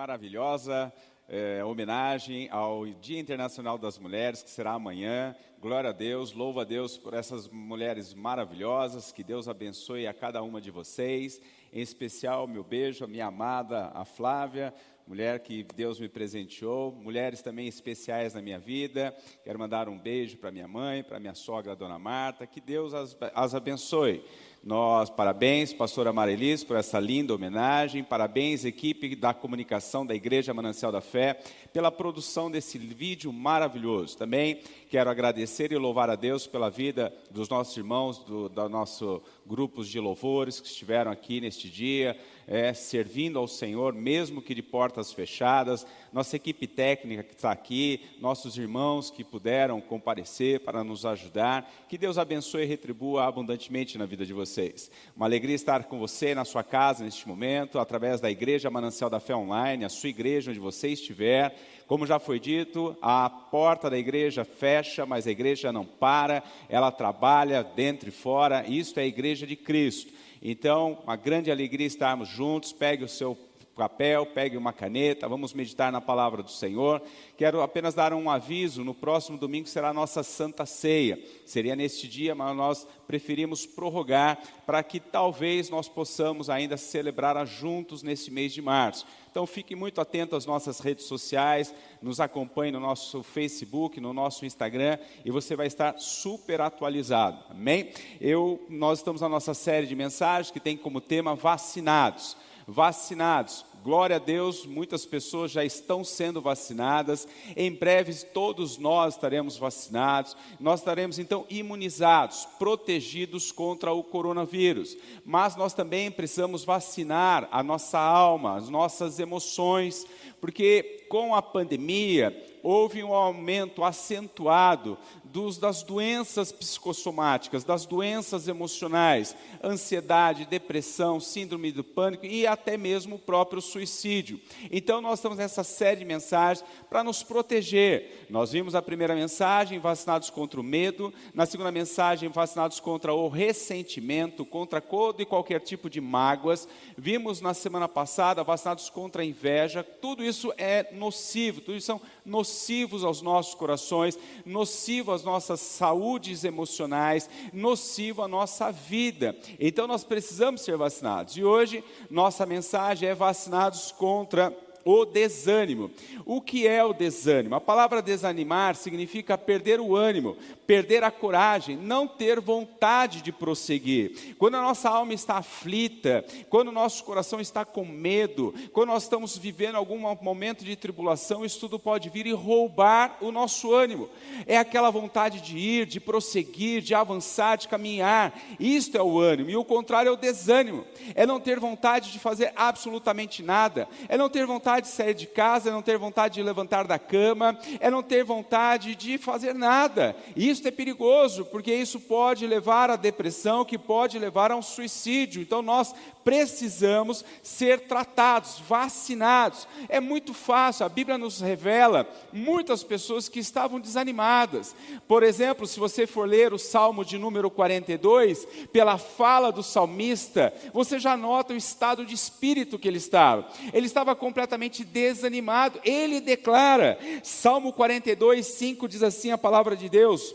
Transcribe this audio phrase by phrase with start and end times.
[0.00, 0.90] maravilhosa
[1.28, 5.36] é, homenagem ao Dia Internacional das Mulheres, que será amanhã.
[5.60, 9.12] Glória a Deus, louva a Deus por essas mulheres maravilhosas.
[9.12, 11.38] Que Deus abençoe a cada uma de vocês.
[11.70, 14.72] Em especial, meu beijo à minha amada, a Flávia,
[15.10, 16.92] mulher que Deus me presenteou.
[16.92, 19.12] Mulheres também especiais na minha vida.
[19.42, 22.46] Quero mandar um beijo para minha mãe, para minha sogra, dona Marta.
[22.46, 24.22] Que Deus as, as abençoe.
[24.62, 28.04] Nós, parabéns, pastora Marilis, por essa linda homenagem.
[28.04, 31.40] Parabéns, equipe da comunicação da Igreja Manancial da Fé,
[31.72, 34.18] pela produção desse vídeo maravilhoso.
[34.18, 39.22] Também quero agradecer e louvar a Deus pela vida dos nossos irmãos, do, do nosso
[39.46, 42.16] grupos de louvores que estiveram aqui neste dia,
[42.50, 48.00] é, servindo ao Senhor, mesmo que de portas fechadas, nossa equipe técnica que está aqui,
[48.20, 54.04] nossos irmãos que puderam comparecer para nos ajudar, que Deus abençoe e retribua abundantemente na
[54.04, 54.90] vida de vocês.
[55.16, 59.20] Uma alegria estar com você na sua casa neste momento, através da Igreja Manancial da
[59.20, 61.56] Fé Online, a sua igreja onde você estiver.
[61.86, 66.90] Como já foi dito, a porta da igreja fecha, mas a igreja não para, ela
[66.90, 70.12] trabalha dentro e fora, isto é a igreja de Cristo.
[70.42, 72.72] Então, uma grande alegria estarmos juntos.
[72.72, 73.36] Pegue o seu
[73.80, 77.00] papel, pegue uma caneta, vamos meditar na palavra do Senhor.
[77.34, 81.18] Quero apenas dar um aviso: no próximo domingo será a nossa Santa Ceia.
[81.46, 88.02] Seria neste dia, mas nós preferimos prorrogar para que talvez nós possamos ainda celebrar juntos
[88.02, 89.06] nesse mês de março.
[89.30, 94.44] Então fique muito atento às nossas redes sociais, nos acompanhe no nosso Facebook, no nosso
[94.44, 97.42] Instagram e você vai estar super atualizado.
[97.48, 97.92] Amém?
[98.20, 102.36] Eu, nós estamos na nossa série de mensagens que tem como tema vacinados.
[102.66, 103.64] Vacinados.
[103.82, 107.26] Glória a Deus, muitas pessoas já estão sendo vacinadas.
[107.56, 110.36] Em breve, todos nós estaremos vacinados.
[110.58, 114.98] Nós estaremos então imunizados, protegidos contra o coronavírus.
[115.24, 120.06] Mas nós também precisamos vacinar a nossa alma, as nossas emoções,
[120.40, 129.36] porque com a pandemia houve um aumento acentuado dos, das doenças psicossomáticas, das doenças emocionais,
[129.62, 134.40] ansiedade, depressão, síndrome do pânico e até mesmo o próprio suicídio.
[134.70, 138.26] Então, nós estamos nessa série de mensagens para nos proteger.
[138.28, 143.28] Nós vimos a primeira mensagem, vacinados contra o medo, na segunda mensagem, vacinados contra o
[143.28, 146.68] ressentimento, contra todo e qualquer tipo de mágoas.
[146.96, 149.82] Vimos na semana passada, vacinados contra a inveja.
[149.82, 156.44] Tudo isso é nocivo, tudo isso são nocivos aos nossos corações, nocivos às nossas saúdes
[156.44, 159.36] emocionais, nocivo à nossa vida.
[159.58, 161.36] Então nós precisamos ser vacinados.
[161.36, 165.90] E hoje nossa mensagem é vacinados contra o desânimo.
[166.24, 167.54] O que é o desânimo?
[167.54, 170.36] A palavra desanimar significa perder o ânimo,
[170.66, 174.34] perder a coragem, não ter vontade de prosseguir.
[174.38, 179.02] Quando a nossa alma está aflita, quando o nosso coração está com medo, quando nós
[179.02, 184.08] estamos vivendo algum momento de tribulação, isso tudo pode vir e roubar o nosso ânimo.
[184.46, 188.38] É aquela vontade de ir, de prosseguir, de avançar, de caminhar.
[188.58, 189.50] Isto é o ânimo.
[189.50, 190.84] E o contrário é o desânimo.
[191.14, 193.88] É não ter vontade de fazer absolutamente nada.
[194.08, 196.86] É não ter vontade vontade de sair de casa, é não ter vontade de levantar
[196.86, 200.14] da cama, é não ter vontade de fazer nada.
[200.36, 204.62] E isso é perigoso, porque isso pode levar à depressão, que pode levar a um
[204.62, 205.42] suicídio.
[205.42, 205.92] Então nós
[206.24, 209.66] precisamos ser tratados, vacinados.
[209.88, 214.74] É muito fácil, a Bíblia nos revela muitas pessoas que estavam desanimadas.
[215.06, 220.52] Por exemplo, se você for ler o Salmo de número 42, pela fala do salmista,
[220.72, 223.48] você já nota o estado de espírito que ele estava.
[223.72, 225.80] Ele estava completamente desanimado.
[225.84, 230.34] Ele declara, Salmo 42, 5 diz assim a palavra de Deus: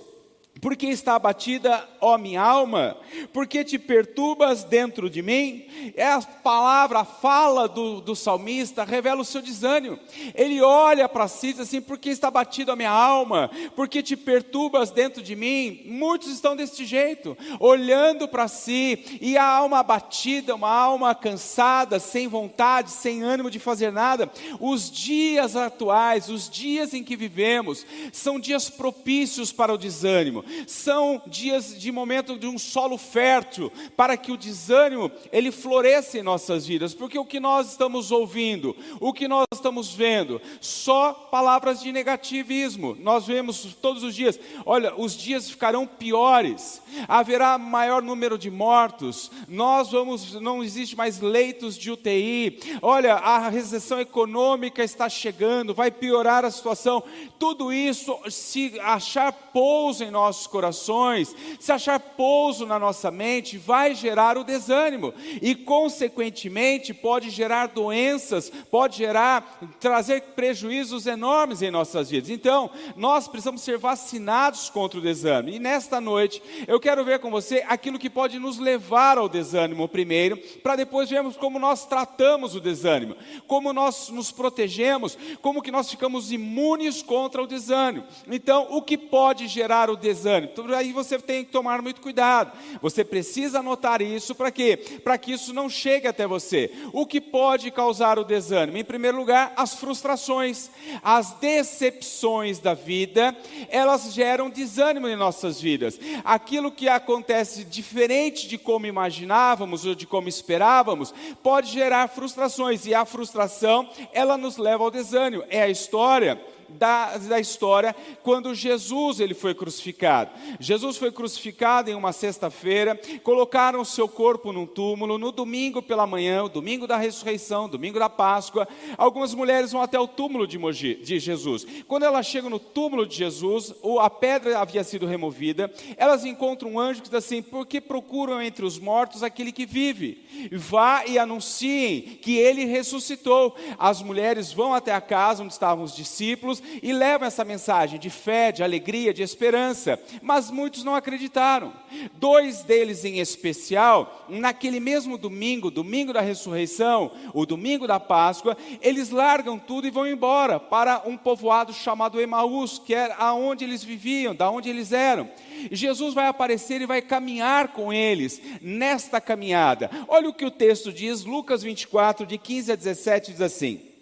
[0.62, 2.98] porque está abatida, ó minha alma?
[3.34, 5.66] Porque te perturbas dentro de mim?
[5.96, 10.00] É a palavra, a fala do, do salmista revela o seu desânimo.
[10.34, 13.52] Ele olha para si e diz assim: Porque está abatida a minha alma?
[13.76, 15.82] Porque te perturbas dentro de mim?
[15.86, 22.28] Muitos estão deste jeito, olhando para si, e a alma abatida, uma alma cansada, sem
[22.30, 24.32] vontade, sem ânimo de fazer nada.
[24.60, 31.22] Os dias atuais, os dias em que vivemos, são dias propícios para o desânimo são
[31.28, 36.66] dias de momento de um solo fértil para que o desânimo ele floresça em nossas
[36.66, 41.92] vidas, porque o que nós estamos ouvindo, o que nós estamos vendo, só palavras de
[41.92, 42.96] negativismo.
[43.00, 49.32] Nós vemos todos os dias, olha, os dias ficarão piores, haverá maior número de mortos,
[49.48, 52.60] nós vamos, não existe mais leitos de UTI.
[52.82, 57.04] Olha, a recessão econômica está chegando, vai piorar a situação.
[57.38, 63.94] Tudo isso se achar pouso em nossos corações, se achar pouso na nossa mente, vai
[63.94, 72.10] gerar o desânimo e, consequentemente, pode gerar doenças, pode gerar, trazer prejuízos enormes em nossas
[72.10, 72.30] vidas.
[72.30, 75.56] Então, nós precisamos ser vacinados contra o desânimo.
[75.56, 79.88] E nesta noite, eu quero ver com você aquilo que pode nos levar ao desânimo
[79.88, 83.16] primeiro, para depois vermos como nós tratamos o desânimo,
[83.46, 88.06] como nós nos protegemos, como que nós ficamos imunes contra o desânimo.
[88.30, 90.52] Então, o que pode gerar o desânimo?
[90.52, 92.52] Então, aí você tem que tomar muito cuidado.
[92.82, 94.78] Você precisa anotar isso para quê?
[95.04, 96.72] Para que isso não chegue até você.
[96.94, 98.78] O que pode causar o desânimo?
[98.78, 100.70] Em primeiro lugar, as frustrações,
[101.04, 103.36] as decepções da vida,
[103.70, 106.00] elas geram desânimo em nossas vidas.
[106.24, 112.94] Aquilo que acontece diferente de como imaginávamos ou de como esperávamos, pode gerar frustrações e
[112.94, 115.44] a frustração, ela nos leva ao desânimo.
[115.50, 116.40] É a história
[116.70, 120.32] da, da história quando Jesus ele foi crucificado.
[120.60, 126.08] Jesus foi crucificado em uma sexta-feira, colocaram o seu corpo num túmulo, no domingo pela
[126.08, 128.68] manhã, o domingo da ressurreição, domingo da Páscoa,
[128.98, 131.66] algumas mulheres vão até o túmulo de, Mogi, de Jesus.
[131.88, 136.80] Quando elas chegam no túmulo de Jesus, a pedra havia sido removida, elas encontram um
[136.80, 140.26] anjo que diz assim: Por que procuram entre os mortos aquele que vive?
[140.52, 143.56] Vá e anunciem que ele ressuscitou.
[143.78, 148.10] As mulheres vão até a casa onde estavam os discípulos e levam essa mensagem de
[148.10, 151.74] fé, de alegria, de esperança, mas muitos não acreditaram.
[152.14, 159.10] Dois deles em especial, naquele mesmo domingo, domingo da ressurreição, o domingo da Páscoa, eles
[159.10, 164.36] largam tudo e vão embora para um povoado chamado Emaús, que era aonde eles viviam,
[164.36, 165.30] da onde eles eram.
[165.72, 169.90] Jesus vai aparecer e vai caminhar com eles nesta caminhada.
[170.08, 173.95] Olha o que o texto diz, Lucas 24, de 15 a 17, diz assim: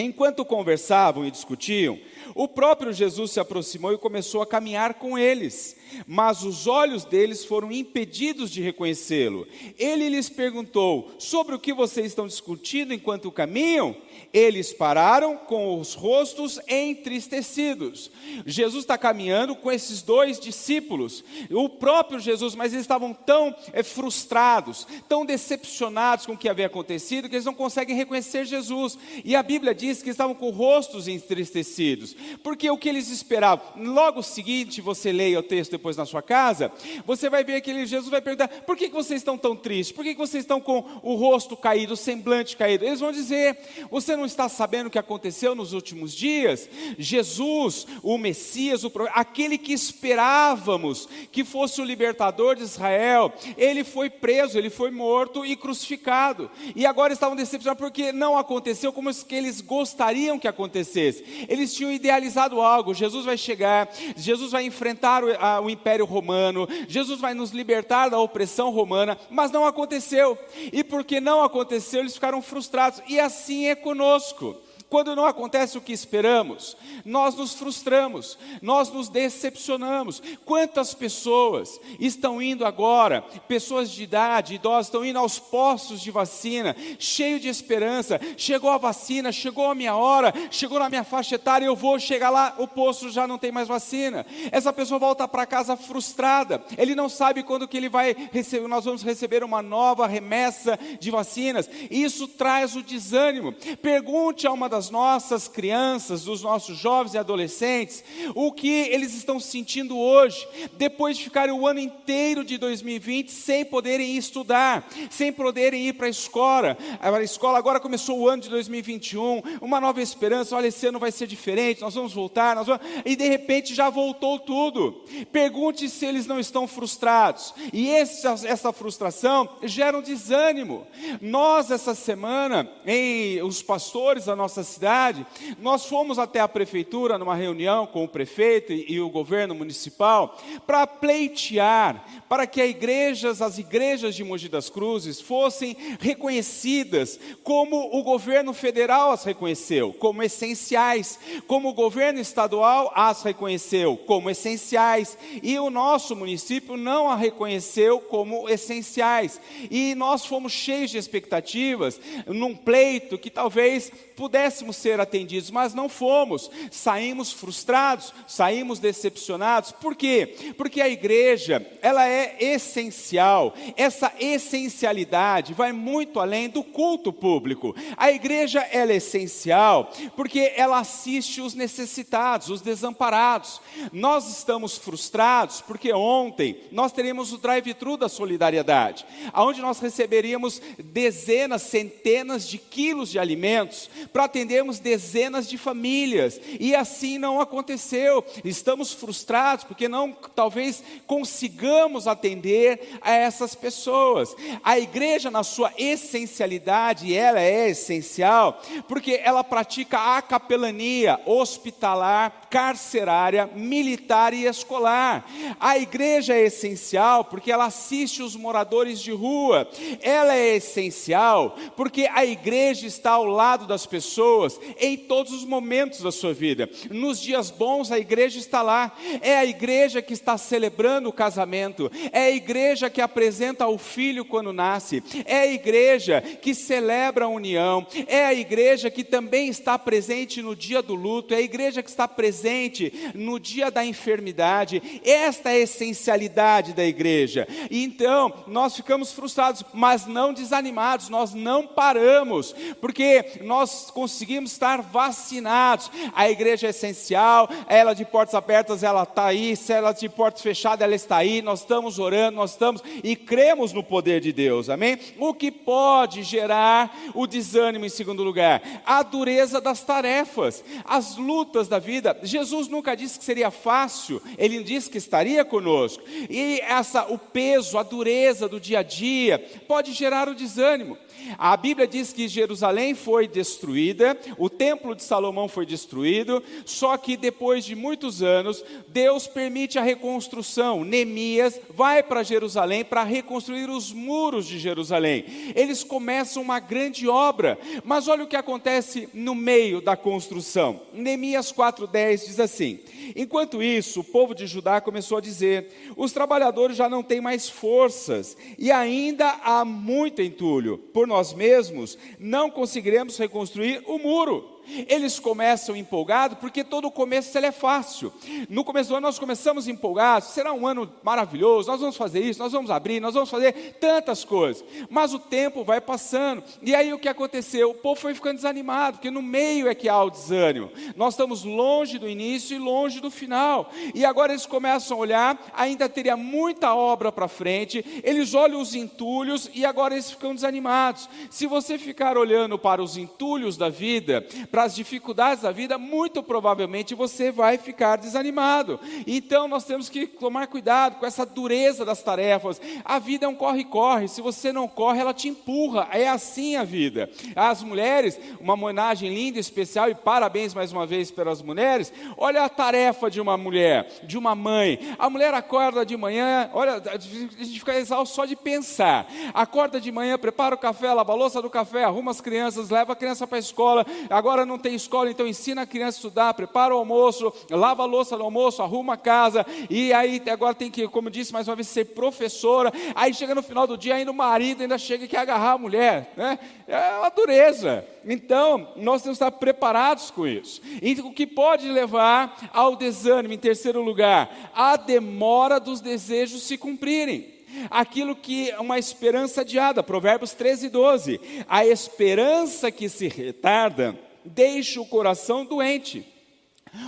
[0.00, 1.98] Enquanto conversavam e discutiam,
[2.34, 7.44] o próprio Jesus se aproximou e começou a caminhar com eles, mas os olhos deles
[7.44, 9.46] foram impedidos de reconhecê-lo.
[9.78, 13.96] Ele lhes perguntou: Sobre o que vocês estão discutindo enquanto caminham?
[14.32, 18.10] Eles pararam com os rostos entristecidos.
[18.46, 23.82] Jesus está caminhando com esses dois discípulos, o próprio Jesus, mas eles estavam tão é,
[23.82, 28.96] frustrados, tão decepcionados com o que havia acontecido, que eles não conseguem reconhecer Jesus.
[29.24, 33.64] E a Bíblia diz que estavam com rostos entristecidos, porque o que eles esperavam.
[33.76, 36.72] Logo seguinte, você leia o texto depois na sua casa,
[37.06, 39.94] você vai ver que Jesus vai perguntar: por que, que vocês estão tão tristes?
[39.94, 42.84] Por que, que vocês estão com o rosto caído, o semblante caído?
[42.84, 43.58] Eles vão dizer:
[43.90, 46.68] você não está sabendo o que aconteceu nos últimos dias?
[46.98, 54.10] Jesus, o Messias, o, aquele que esperávamos que fosse o libertador de Israel, ele foi
[54.10, 56.50] preso, ele foi morto e crucificado.
[56.74, 61.46] E agora estavam decepcionados porque não aconteceu como que eles gostariam que acontecesse.
[61.48, 62.92] Eles tinham idealizado algo.
[62.92, 68.08] Jesus vai chegar, Jesus vai enfrentar o, a, o Império Romano, Jesus vai nos libertar
[68.08, 70.36] da opressão romana, mas não aconteceu.
[70.72, 73.00] E porque não aconteceu, eles ficaram frustrados.
[73.08, 74.56] E assim é conosco.
[74.90, 80.20] Quando não acontece o que esperamos, nós nos frustramos, nós nos decepcionamos.
[80.44, 86.74] Quantas pessoas estão indo agora, pessoas de idade, idosos, estão indo aos postos de vacina,
[86.98, 88.20] cheio de esperança.
[88.36, 92.30] Chegou a vacina, chegou a minha hora, chegou na minha faixa etária, eu vou chegar
[92.30, 94.26] lá, o posto já não tem mais vacina.
[94.50, 96.64] Essa pessoa volta para casa frustrada.
[96.76, 101.12] Ele não sabe quando que ele vai receber, nós vamos receber uma nova remessa de
[101.12, 101.70] vacinas.
[101.88, 103.52] Isso traz o desânimo.
[103.80, 108.02] Pergunte a uma das das nossas crianças, dos nossos jovens e adolescentes,
[108.34, 113.62] o que eles estão sentindo hoje, depois de ficarem o ano inteiro de 2020 sem
[113.62, 116.78] poderem estudar, sem poderem ir para a escola.
[116.98, 121.12] A escola agora começou o ano de 2021, uma nova esperança, olha, esse ano vai
[121.12, 122.80] ser diferente, nós vamos voltar, nós vamos...
[123.04, 125.04] e de repente já voltou tudo.
[125.30, 127.52] Pergunte se eles não estão frustrados.
[127.70, 130.86] E essa, essa frustração gera um desânimo.
[131.20, 135.26] Nós, essa semana, em, os pastores da nossa cidade,
[135.58, 140.86] nós fomos até a prefeitura numa reunião com o prefeito e o governo municipal para
[140.86, 148.52] pleitear para que igrejas, as igrejas de Mogi das Cruzes fossem reconhecidas como o governo
[148.52, 151.18] federal as reconheceu, como essenciais,
[151.48, 157.98] como o governo estadual as reconheceu como essenciais e o nosso município não a reconheceu
[157.98, 159.40] como essenciais.
[159.68, 165.88] E nós fomos cheios de expectativas num pleito que talvez pudéssemos ser atendidos, mas não
[165.88, 166.48] fomos.
[166.70, 169.72] Saímos frustrados, saímos decepcionados.
[169.72, 170.36] Por quê?
[170.56, 173.54] Porque a igreja, ela é essencial.
[173.76, 177.74] Essa essencialidade vai muito além do culto público.
[177.96, 183.60] A igreja ela é essencial porque ela assiste os necessitados, os desamparados.
[183.92, 191.62] Nós estamos frustrados porque ontem nós teremos o drive-thru da solidariedade, aonde nós receberíamos dezenas,
[191.62, 196.40] centenas de quilos de alimentos para atendermos dezenas de famílias.
[196.58, 198.24] E assim não aconteceu.
[198.44, 204.34] Estamos frustrados porque não talvez consigamos atender a essas pessoas.
[204.62, 213.48] A igreja na sua essencialidade, ela é essencial porque ela pratica a capelania hospitalar, carcerária,
[213.54, 215.28] militar e escolar.
[215.58, 219.68] A igreja é essencial porque ela assiste os moradores de rua.
[220.02, 226.00] Ela é essencial porque a igreja está ao lado das pessoas em todos os momentos
[226.00, 226.68] da sua vida.
[226.90, 228.92] Nos dias bons, a igreja está lá.
[229.20, 231.90] É a igreja que está celebrando o casamento.
[232.12, 235.02] É a igreja que apresenta o filho quando nasce.
[235.24, 237.86] É a igreja que celebra a união.
[238.06, 241.34] É a igreja que também está presente no dia do luto.
[241.34, 245.00] É a igreja que está presente no dia da enfermidade.
[245.04, 247.46] Esta é a essencialidade da igreja.
[247.70, 251.08] E então, nós ficamos frustrados, mas não desanimados.
[251.08, 255.90] Nós não paramos, porque nós conseguimos estar vacinados.
[256.14, 260.42] A igreja é essencial, ela de portas abertas, ela está aí, se ela de portas
[260.42, 261.42] fechadas, ela está aí.
[261.42, 264.98] Nós estamos orando, nós estamos e cremos no poder de Deus, amém?
[265.18, 268.62] O que pode gerar o desânimo, em segundo lugar?
[268.84, 272.18] A dureza das tarefas, as lutas da vida.
[272.22, 276.02] Jesus nunca disse que seria fácil, ele disse que estaria conosco.
[276.28, 280.96] E essa, o peso, a dureza do dia a dia, pode gerar o desânimo.
[281.38, 287.16] A Bíblia diz que Jerusalém foi destruída, o templo de Salomão foi destruído, só que
[287.16, 290.84] depois de muitos anos, Deus permite a reconstrução.
[290.84, 295.24] Neemias vai para Jerusalém para reconstruir os muros de Jerusalém.
[295.54, 300.80] Eles começam uma grande obra, mas olha o que acontece no meio da construção.
[300.92, 302.80] Neemias 4:10 diz assim:
[303.16, 307.48] Enquanto isso, o povo de Judá começou a dizer: Os trabalhadores já não têm mais
[307.48, 310.78] forças e ainda há muito entulho.
[310.78, 314.59] Por nós mesmos, não conseguiremos reconstruir o muro.
[314.88, 318.12] Eles começam empolgados porque todo começo é fácil.
[318.48, 322.38] No começo do ano nós começamos empolgados, será um ano maravilhoso, nós vamos fazer isso,
[322.38, 324.64] nós vamos abrir, nós vamos fazer tantas coisas.
[324.88, 326.42] Mas o tempo vai passando.
[326.62, 327.70] E aí o que aconteceu?
[327.70, 330.70] O povo foi ficando desanimado, porque no meio é que há o desânimo.
[330.96, 333.70] Nós estamos longe do início e longe do final.
[333.94, 337.84] E agora eles começam a olhar, ainda teria muita obra para frente.
[338.02, 341.08] Eles olham os entulhos e agora eles ficam desanimados.
[341.30, 345.78] Se você ficar olhando para os entulhos da vida, para para as dificuldades da vida,
[345.78, 348.78] muito provavelmente você vai ficar desanimado.
[349.06, 352.60] Então nós temos que tomar cuidado com essa dureza das tarefas.
[352.84, 355.88] A vida é um corre-corre, se você não corre, ela te empurra.
[355.92, 357.08] É assim a vida.
[357.34, 361.90] As mulheres, uma homenagem linda, especial e parabéns mais uma vez pelas mulheres.
[362.18, 364.94] Olha a tarefa de uma mulher, de uma mãe.
[364.98, 369.10] A mulher acorda de manhã, olha, a gente fica exausto só de pensar.
[369.32, 372.92] Acorda de manhã, prepara o café, lava a louça do café, arruma as crianças, leva
[372.92, 373.86] a criança para a escola.
[374.10, 377.86] Agora não tem escola, então ensina a criança a estudar, prepara o almoço, lava a
[377.86, 381.56] louça do almoço, arruma a casa, e aí agora tem que, como disse mais uma
[381.56, 382.72] vez, ser professora.
[382.94, 385.58] Aí chega no final do dia, ainda o marido ainda chega e quer agarrar a
[385.58, 386.38] mulher, né?
[386.66, 387.84] É uma dureza.
[388.04, 390.60] Então, nós temos que estar preparados com isso.
[390.80, 396.56] E o que pode levar ao desânimo, em terceiro lugar, a demora dos desejos se
[396.56, 401.20] cumprirem aquilo que é uma esperança adiada, Provérbios 13, 12.
[401.48, 403.98] A esperança que se retarda
[404.34, 406.09] deixa o coração doente.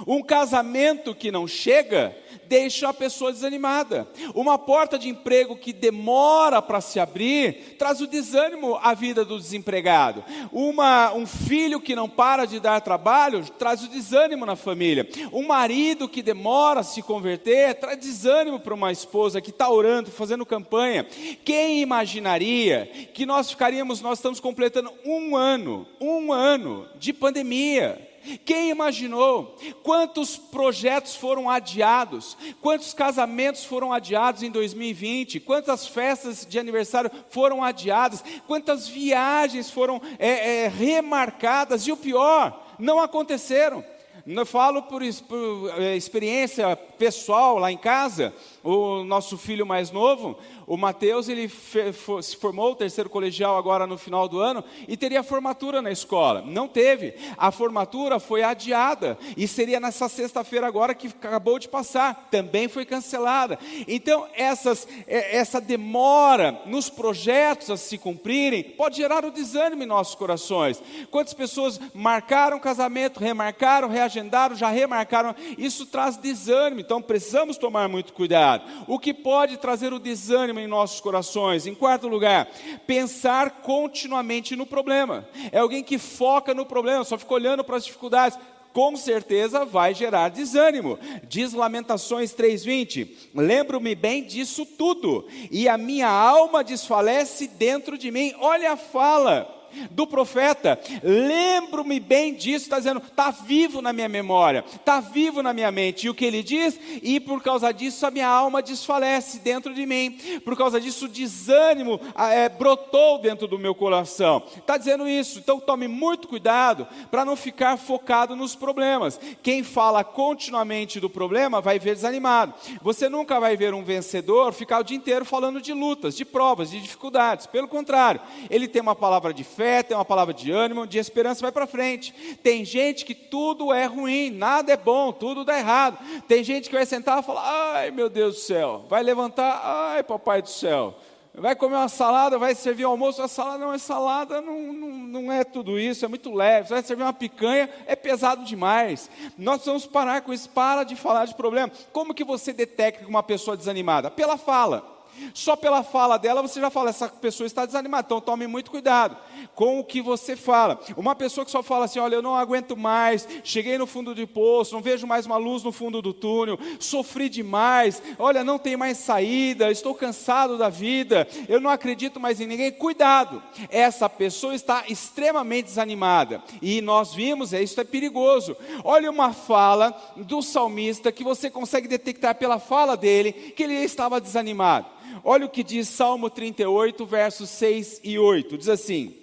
[0.07, 4.07] Um casamento que não chega deixa a pessoa desanimada.
[4.35, 9.39] Uma porta de emprego que demora para se abrir traz o desânimo à vida do
[9.39, 10.23] desempregado.
[10.53, 15.09] Uma, um filho que não para de dar trabalho traz o desânimo na família.
[15.33, 20.11] Um marido que demora a se converter traz desânimo para uma esposa que está orando,
[20.11, 21.07] fazendo campanha.
[21.45, 28.12] Quem imaginaria que nós ficaríamos, nós estamos completando um ano, um ano de pandemia
[28.45, 36.59] quem imaginou quantos projetos foram adiados, quantos casamentos foram adiados em 2020, quantas festas de
[36.59, 43.85] aniversário foram adiadas, quantas viagens foram é, é, remarcadas e o pior, não aconteceram.
[44.25, 50.38] Eu falo por, por é, experiência pessoal lá em casa, o nosso filho mais novo,
[50.66, 55.23] o Mateus, ele se formou o terceiro colegial agora no final do ano e teria
[55.23, 56.42] formatura na escola.
[56.47, 57.14] Não teve.
[57.37, 62.28] A formatura foi adiada e seria nessa sexta-feira agora que acabou de passar.
[62.31, 63.59] Também foi cancelada.
[63.88, 69.87] Então, essas, é, essa demora nos projetos a se cumprirem pode gerar o desânimo em
[69.87, 70.83] nossos corações.
[71.11, 75.35] Quantas pessoas marcaram casamento, remarcaram, reagendaram, já remarcaram?
[75.59, 76.81] Isso traz desânimo.
[76.81, 78.51] Então, precisamos tomar muito cuidado.
[78.87, 81.66] O que pode trazer o desânimo em nossos corações.
[81.66, 82.49] Em quarto lugar,
[82.87, 85.28] pensar continuamente no problema.
[85.50, 88.38] É alguém que foca no problema, só fica olhando para as dificuldades
[88.73, 90.99] com certeza vai gerar desânimo.
[91.28, 98.35] Diz Lamentações 3:20: Lembro-me bem disso tudo, e a minha alma desfalece dentro de mim.
[98.38, 100.79] Olha a fala do profeta.
[101.02, 106.07] Lembro-me bem disso, está dizendo, está vivo na minha memória, está vivo na minha mente.
[106.07, 106.79] E o que ele diz?
[107.02, 110.19] E por causa disso a minha alma desfalece dentro de mim.
[110.45, 114.43] Por causa disso o desânimo é, brotou dentro do meu coração.
[114.57, 115.38] Está dizendo isso.
[115.38, 119.19] Então tome muito cuidado para não ficar focado nos problemas.
[119.43, 122.55] Quem fala continuamente do problema vai ver desanimado.
[122.83, 126.71] Você nunca vai ver um vencedor ficar o dia inteiro falando de lutas, de provas,
[126.71, 127.47] de dificuldades.
[127.47, 130.99] Pelo contrário, ele tem uma palavra de fé fé, tem uma palavra de ânimo, de
[130.99, 132.12] esperança, vai para frente.
[132.42, 135.99] Tem gente que tudo é ruim, nada é bom, tudo dá errado.
[136.26, 140.02] Tem gente que vai sentar e falar: ai meu Deus do céu, vai levantar, ai
[140.02, 140.97] papai do céu.
[141.35, 144.90] Vai comer uma salada, vai servir um almoço, a salada não é salada, não, não,
[144.90, 146.69] não é tudo isso, é muito leve.
[146.69, 149.09] Você vai servir uma picanha, é pesado demais.
[149.38, 151.73] Nós vamos parar com isso, para de falar de problema.
[151.90, 154.11] Como que você detecta uma pessoa desanimada?
[154.11, 155.01] Pela fala.
[155.35, 159.16] Só pela fala dela você já fala, essa pessoa está desanimada, então tome muito cuidado
[159.54, 160.81] com o que você fala.
[160.97, 164.26] Uma pessoa que só fala assim: olha, eu não aguento mais, cheguei no fundo do
[164.26, 168.76] poço, não vejo mais uma luz no fundo do túnel, sofri demais, olha, não tem
[168.76, 172.73] mais saída, estou cansado da vida, eu não acredito mais em ninguém.
[172.73, 176.42] Cuidado, essa pessoa está extremamente desanimada.
[176.61, 178.57] E nós vimos, é, isso é perigoso.
[178.85, 184.21] Olha uma fala do salmista que você consegue detectar pela fala dele que ele estava
[184.21, 184.87] desanimado.
[185.25, 188.59] Olha o que diz Salmo 38, versos 6 e 8.
[188.59, 189.14] Diz assim: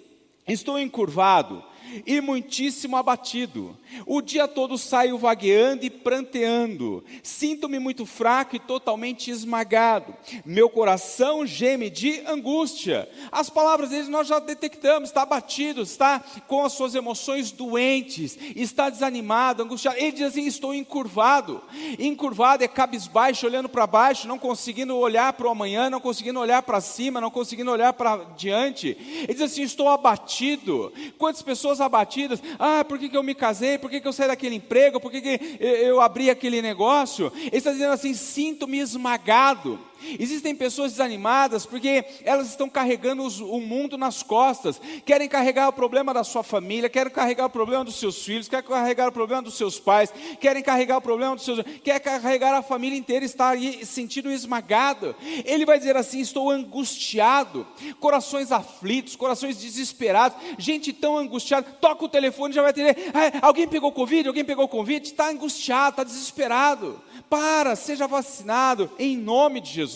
[0.48, 1.62] Estou encurvado
[2.06, 3.76] e muitíssimo abatido.
[4.06, 7.04] O dia todo saio vagueando e pranteando.
[7.22, 10.14] Sinto-me muito fraco e totalmente esmagado.
[10.44, 13.08] Meu coração geme de angústia.
[13.32, 15.10] As palavras deles nós já detectamos.
[15.10, 19.98] Está abatido, está com as suas emoções doentes, está desanimado, angustiado.
[19.98, 21.62] Ele diz assim: Estou encurvado.
[21.98, 26.62] Encurvado é cabisbaixo, olhando para baixo, não conseguindo olhar para o amanhã, não conseguindo olhar
[26.62, 28.88] para cima, não conseguindo olhar para diante.
[28.88, 30.92] Ele diz assim: Estou abatido.
[31.18, 32.42] Quantas pessoas abatidas?
[32.58, 33.78] Ah, por que, que eu me casei?
[33.78, 37.32] por que, que eu saí daquele emprego, por que, que eu abri aquele negócio.
[37.36, 39.78] Ele está dizendo assim: sinto-me esmagado.
[40.18, 45.72] Existem pessoas desanimadas porque elas estão carregando os, o mundo nas costas, querem carregar o
[45.72, 49.42] problema da sua família, querem carregar o problema dos seus filhos, querem carregar o problema
[49.42, 51.62] dos seus pais, querem carregar o problema dos seus.
[51.82, 55.14] quer carregar a família inteira, está aí sentindo esmagado.
[55.44, 57.66] Ele vai dizer assim: estou angustiado,
[57.98, 62.96] corações aflitos, corações desesperados, gente tão angustiada, toca o telefone já vai ter.
[63.14, 67.00] Ah, alguém pegou Covid, alguém pegou Covid, está angustiado, está desesperado.
[67.28, 69.89] Para, seja vacinado em nome de Jesus.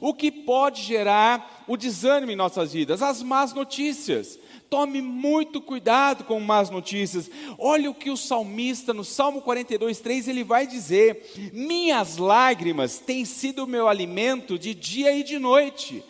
[0.00, 3.02] O que pode gerar o desânimo em nossas vidas?
[3.02, 4.38] As más notícias.
[4.70, 7.30] Tome muito cuidado com más notícias.
[7.58, 13.24] Olha o que o salmista, no Salmo 42, 3, ele vai dizer: Minhas lágrimas têm
[13.24, 16.02] sido o meu alimento de dia e de noite.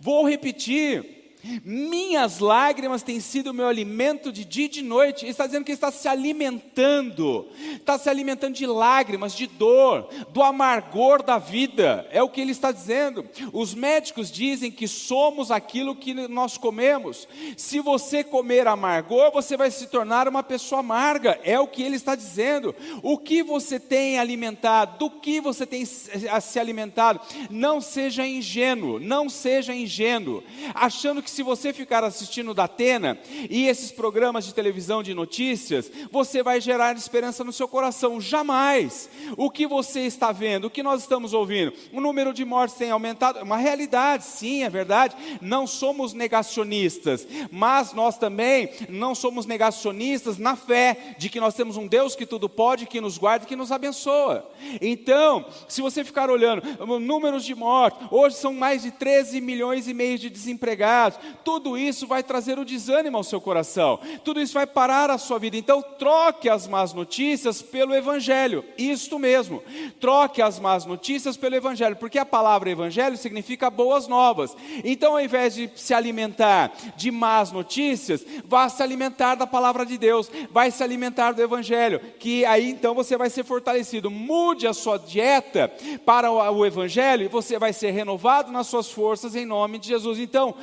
[0.00, 1.15] Vou repetir
[1.64, 5.24] minhas lágrimas têm sido o meu alimento de dia e de noite.
[5.24, 10.08] Ele está dizendo que ele está se alimentando, está se alimentando de lágrimas, de dor,
[10.30, 12.06] do amargor da vida.
[12.10, 13.28] É o que ele está dizendo.
[13.52, 17.28] Os médicos dizem que somos aquilo que nós comemos.
[17.56, 21.38] Se você comer amargor, você vai se tornar uma pessoa amarga.
[21.44, 22.74] É o que ele está dizendo.
[23.02, 29.28] O que você tem alimentado, do que você tem se alimentado, não seja ingênuo, não
[29.28, 30.42] seja ingênuo,
[30.74, 33.18] achando que se você ficar assistindo da Atena
[33.50, 38.18] e esses programas de televisão de notícias, você vai gerar esperança no seu coração.
[38.18, 39.10] Jamais.
[39.36, 42.90] O que você está vendo, o que nós estamos ouvindo, o número de mortes tem
[42.90, 45.14] aumentado, é uma realidade, sim, é verdade.
[45.42, 51.76] Não somos negacionistas, mas nós também não somos negacionistas na fé de que nós temos
[51.76, 54.50] um Deus que tudo pode, que nos guarda, que nos abençoa.
[54.80, 56.62] Então, se você ficar olhando
[56.98, 62.06] números de mortes, hoje são mais de 13 milhões e meio de desempregados tudo isso
[62.06, 65.56] vai trazer o desânimo ao seu coração, tudo isso vai parar a sua vida.
[65.56, 69.62] Então, troque as más notícias pelo Evangelho, isto mesmo,
[70.00, 74.56] troque as más notícias pelo Evangelho, porque a palavra Evangelho significa boas novas.
[74.84, 79.98] Então, ao invés de se alimentar de más notícias, vá se alimentar da palavra de
[79.98, 84.10] Deus, vai se alimentar do Evangelho, que aí então você vai ser fortalecido.
[84.10, 85.72] Mude a sua dieta
[86.04, 90.18] para o Evangelho e você vai ser renovado nas suas forças em nome de Jesus.
[90.18, 90.54] Então,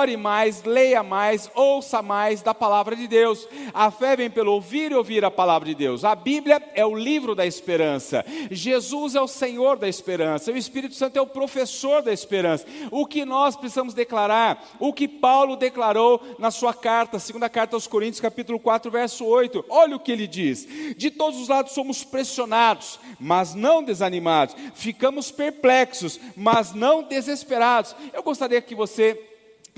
[0.00, 3.46] ore mais, leia mais, ouça mais da palavra de Deus.
[3.72, 6.04] A fé vem pelo ouvir e ouvir a palavra de Deus.
[6.04, 8.24] A Bíblia é o livro da esperança.
[8.50, 10.50] Jesus é o Senhor da esperança.
[10.50, 12.66] O Espírito Santo é o professor da esperança.
[12.90, 17.86] O que nós precisamos declarar, o que Paulo declarou na sua carta, segunda carta aos
[17.86, 19.66] Coríntios, capítulo 4, verso 8.
[19.68, 24.56] Olha o que ele diz: De todos os lados somos pressionados, mas não desanimados.
[24.74, 27.94] Ficamos perplexos, mas não desesperados.
[28.12, 29.29] Eu gostaria que você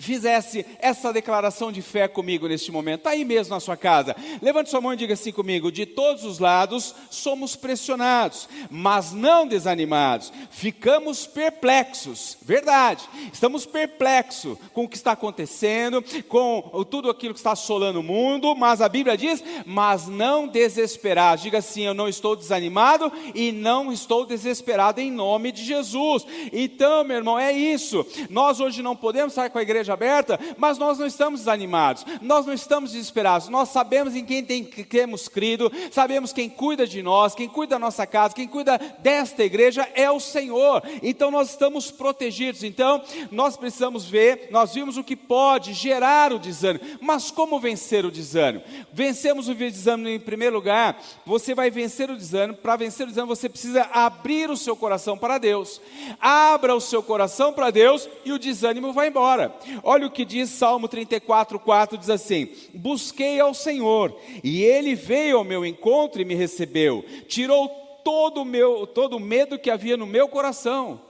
[0.03, 4.17] fizesse essa declaração de fé comigo neste momento, está aí mesmo na sua casa.
[4.41, 9.47] Levante sua mão e diga assim comigo: de todos os lados somos pressionados, mas não
[9.47, 10.33] desanimados.
[10.51, 13.09] Ficamos perplexos, verdade.
[13.33, 18.55] Estamos perplexos com o que está acontecendo, com tudo aquilo que está assolando o mundo,
[18.55, 21.45] mas a Bíblia diz: mas não desesperados.
[21.45, 26.27] Diga assim: eu não estou desanimado e não estou desesperado em nome de Jesus.
[26.53, 28.05] Então, meu irmão, é isso.
[28.29, 29.63] Nós hoje não podemos estar com a
[29.93, 34.45] igreja aberta, mas nós não estamos desanimados, nós não estamos desesperados, nós sabemos em quem
[34.45, 38.79] tem, temos crido, sabemos quem cuida de nós, quem cuida da nossa casa, quem cuida
[38.99, 44.97] desta igreja é o Senhor, então nós estamos protegidos, então nós precisamos ver, nós vimos
[44.97, 48.65] o que pode gerar o desânimo, mas como vencer o desânimo?
[48.93, 53.35] Vencemos o desânimo em primeiro lugar, você vai vencer o desânimo, para vencer o desânimo
[53.35, 55.81] você precisa abrir o seu coração para Deus,
[56.21, 59.53] abra o seu coração para Deus e o desânimo vai embora.
[59.83, 65.39] Olha o que diz Salmo 34, 4: diz assim: Busquei ao Senhor, e ele veio
[65.39, 67.69] ao meu encontro e me recebeu, tirou
[68.05, 71.01] todo o meu, todo o medo que havia no meu coração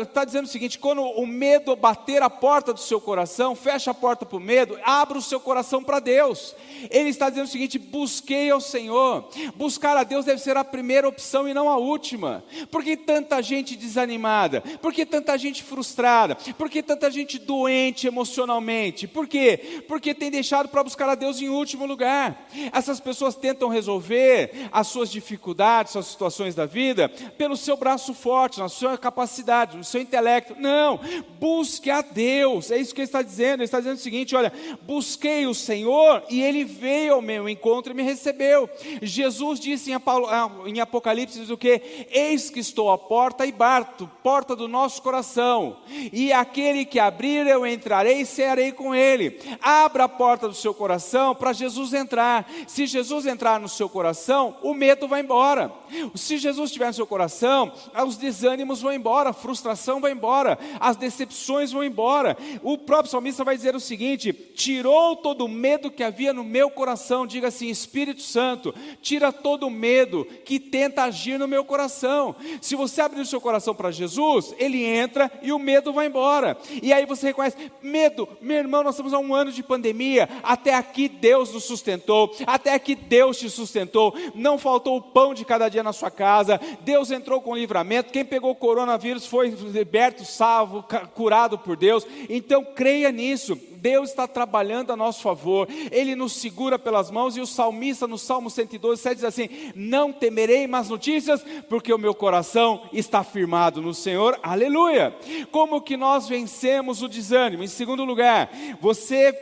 [0.00, 3.94] Está dizendo o seguinte: quando o medo bater a porta do seu coração, fecha a
[3.94, 6.54] porta para o medo, abra o seu coração para Deus.
[6.90, 9.28] Ele está dizendo o seguinte: busquei ao Senhor.
[9.54, 12.44] Buscar a Deus deve ser a primeira opção e não a última.
[12.70, 14.60] Por que tanta gente desanimada?
[14.82, 16.36] Por que tanta gente frustrada?
[16.56, 19.06] Por que tanta gente doente emocionalmente?
[19.06, 19.84] Por quê?
[19.86, 22.48] Porque tem deixado para buscar a Deus em último lugar.
[22.72, 28.58] Essas pessoas tentam resolver as suas dificuldades, suas situações da vida, pelo seu braço forte,
[28.58, 30.54] na sua capacidade capacidade, no seu intelecto.
[30.58, 30.98] Não,
[31.38, 32.70] busque a Deus.
[32.70, 33.60] É isso que ele está dizendo.
[33.60, 37.92] Ele está dizendo o seguinte: olha, busquei o Senhor e ele veio ao meu encontro
[37.92, 38.68] e me recebeu.
[39.02, 42.06] Jesus disse em Apocalipse diz o que?
[42.10, 45.76] Eis que estou à porta e bato, porta do nosso coração.
[46.12, 49.38] E aquele que abrir, eu entrarei e cearei com ele.
[49.60, 52.48] Abra a porta do seu coração para Jesus entrar.
[52.66, 55.72] Se Jesus entrar no seu coração, o medo vai embora.
[56.14, 57.72] Se Jesus estiver no seu coração,
[58.06, 62.36] os desânimos vão embora embora, a frustração vai embora, as decepções vão embora.
[62.62, 66.70] O próprio salmista vai dizer o seguinte: tirou todo o medo que havia no meu
[66.70, 67.26] coração.
[67.26, 72.36] Diga assim: Espírito Santo, tira todo o medo que tenta agir no meu coração.
[72.60, 76.56] Se você abrir o seu coração para Jesus, ele entra e o medo vai embora.
[76.82, 80.74] E aí você reconhece: medo, meu irmão, nós estamos há um ano de pandemia, até
[80.74, 85.68] aqui Deus nos sustentou, até aqui Deus te sustentou, não faltou o pão de cada
[85.68, 88.12] dia na sua casa, Deus entrou com livramento.
[88.12, 92.06] Quem pegou o coronavírus, coronavírus foi liberto, salvo, curado por Deus.
[92.28, 93.56] Então creia nisso.
[93.86, 98.18] Deus está trabalhando a nosso favor, Ele nos segura pelas mãos, e o salmista no
[98.18, 103.80] Salmo 112, 7 diz assim: Não temerei más notícias, porque o meu coração está firmado
[103.80, 105.14] no Senhor, aleluia.
[105.52, 107.62] Como que nós vencemos o desânimo?
[107.62, 109.32] Em segundo lugar, você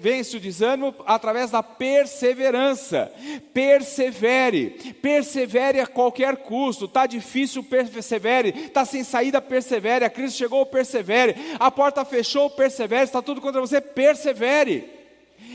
[0.00, 3.12] vence o desânimo através da perseverança,
[3.52, 10.64] persevere, persevere a qualquer custo, está difícil, persevere, está sem saída, persevere, a crise chegou,
[10.64, 15.00] persevere, a porta fechou, persevere, está tudo contra você, persevere.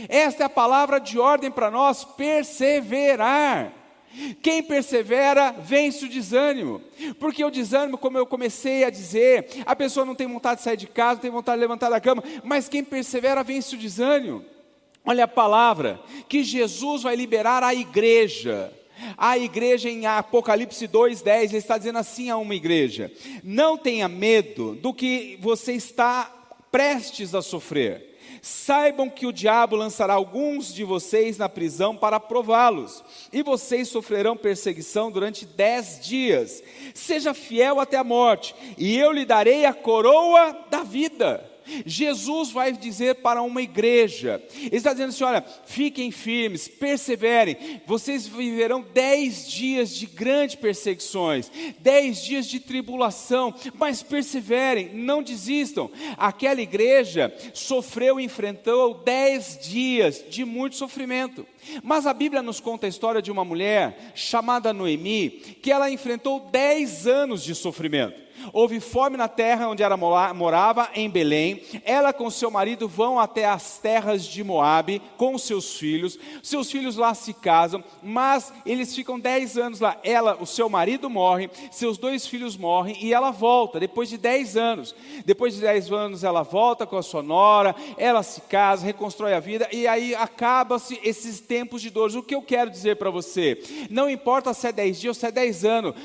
[0.09, 3.73] Esta é a palavra de ordem para nós: perseverar.
[4.41, 6.81] Quem persevera vence o desânimo,
[7.19, 10.77] porque o desânimo, como eu comecei a dizer, a pessoa não tem vontade de sair
[10.77, 14.45] de casa, não tem vontade de levantar da cama, mas quem persevera vence o desânimo.
[15.05, 18.73] Olha a palavra que Jesus vai liberar a igreja.
[19.17, 23.11] A igreja em Apocalipse 2:10 ele está dizendo assim a uma igreja:
[23.43, 26.31] Não tenha medo do que você está
[26.71, 28.14] prestes a sofrer
[28.47, 33.03] Saibam que o diabo lançará alguns de vocês na prisão para prová-los,
[33.33, 36.61] e vocês sofrerão perseguição durante dez dias.
[36.93, 41.54] Seja fiel até a morte, e eu lhe darei a coroa da vida.
[41.85, 48.27] Jesus vai dizer para uma igreja, Ele está dizendo assim: olha, fiquem firmes, perseverem, vocês
[48.27, 55.89] viverão dez dias de grandes perseguições, dez dias de tribulação, mas perseverem, não desistam.
[56.17, 61.45] Aquela igreja sofreu e enfrentou dez dias de muito sofrimento.
[61.83, 66.49] Mas a Bíblia nos conta a história de uma mulher chamada Noemi, que ela enfrentou
[66.51, 68.24] dez anos de sofrimento.
[68.53, 71.61] Houve fome na terra onde ela morava, em Belém.
[71.83, 76.17] Ela com seu marido vão até as terras de Moabe com seus filhos.
[76.43, 79.97] Seus filhos lá se casam, mas eles ficam dez anos lá.
[80.03, 84.57] Ela, o seu marido morre, seus dois filhos morrem e ela volta depois de dez
[84.57, 84.95] anos.
[85.25, 89.39] Depois de dez anos ela volta com a sua nora, ela se casa, reconstrói a
[89.39, 92.15] vida e aí acaba-se esses tempos de dores.
[92.15, 93.61] O que eu quero dizer para você?
[93.89, 95.95] Não importa se é dez dias ou se é dez anos,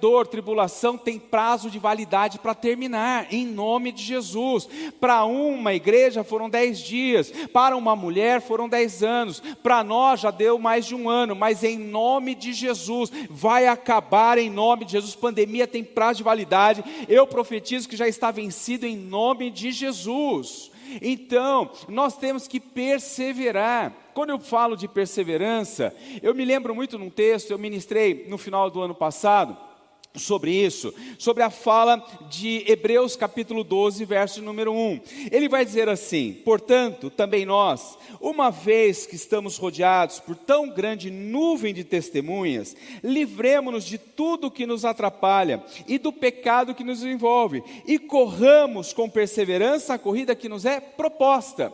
[0.00, 4.66] dor, tribulação tem prazo prazo de validade para terminar, em nome de Jesus.
[4.98, 10.30] Para uma igreja foram dez dias, para uma mulher foram dez anos, para nós já
[10.30, 14.92] deu mais de um ano, mas em nome de Jesus, vai acabar em nome de
[14.92, 15.14] Jesus.
[15.14, 20.70] Pandemia tem prazo de validade, eu profetizo que já está vencido em nome de Jesus.
[21.02, 23.92] Então, nós temos que perseverar.
[24.14, 28.70] Quando eu falo de perseverança, eu me lembro muito num texto, eu ministrei no final
[28.70, 29.71] do ano passado
[30.14, 35.00] sobre isso, sobre a fala de Hebreus capítulo 12, verso número 1.
[35.30, 41.10] Ele vai dizer assim: Portanto, também nós, uma vez que estamos rodeados por tão grande
[41.10, 47.62] nuvem de testemunhas, livremos-nos de tudo que nos atrapalha e do pecado que nos envolve,
[47.86, 51.72] e corramos com perseverança a corrida que nos é proposta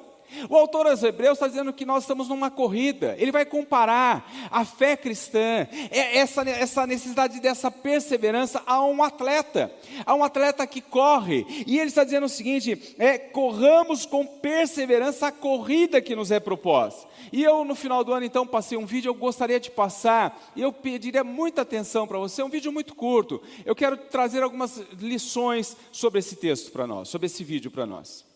[0.48, 3.14] o autor aos Hebreus está dizendo que nós estamos numa corrida.
[3.18, 9.72] Ele vai comparar a fé cristã, é essa, essa necessidade dessa perseverança a um atleta,
[10.04, 11.46] a um atleta que corre.
[11.66, 16.40] E ele está dizendo o seguinte: é, corramos com perseverança a corrida que nos é
[16.40, 17.08] proposta.
[17.32, 20.62] E eu, no final do ano, então, passei um vídeo, eu gostaria de passar, e
[20.62, 23.42] eu pediria muita atenção para você, é um vídeo muito curto.
[23.64, 28.26] Eu quero trazer algumas lições sobre esse texto para nós, sobre esse vídeo para nós.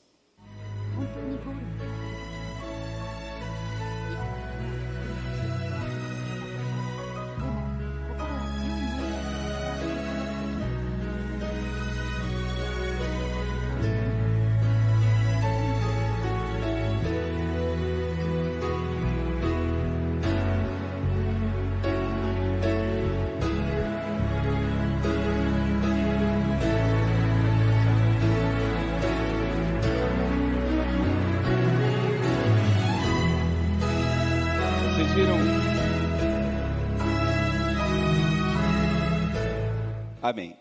[40.23, 40.57] Amém.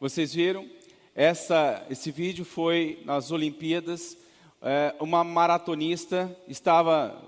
[0.00, 0.66] Vocês viram?
[1.14, 4.16] Essa, esse vídeo foi nas Olimpíadas.
[4.62, 7.22] É, uma maratonista estava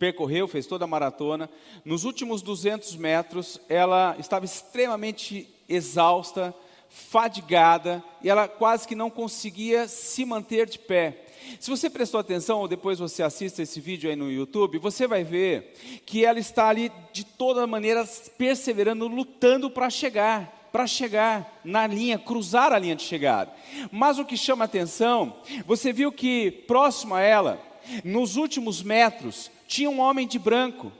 [0.00, 1.48] percorreu, fez toda a maratona.
[1.84, 6.52] Nos últimos 200 metros, ela estava extremamente exausta,
[6.90, 11.26] fadigada e ela quase que não conseguia se manter de pé.
[11.60, 15.22] Se você prestou atenção ou depois você assista esse vídeo aí no YouTube, você vai
[15.22, 18.04] ver que ela está ali de toda maneira
[18.36, 23.52] perseverando, lutando para chegar para chegar na linha, cruzar a linha de chegada.
[23.90, 27.60] Mas o que chama atenção, você viu que próximo a ela,
[28.02, 30.90] nos últimos metros, tinha um homem de branco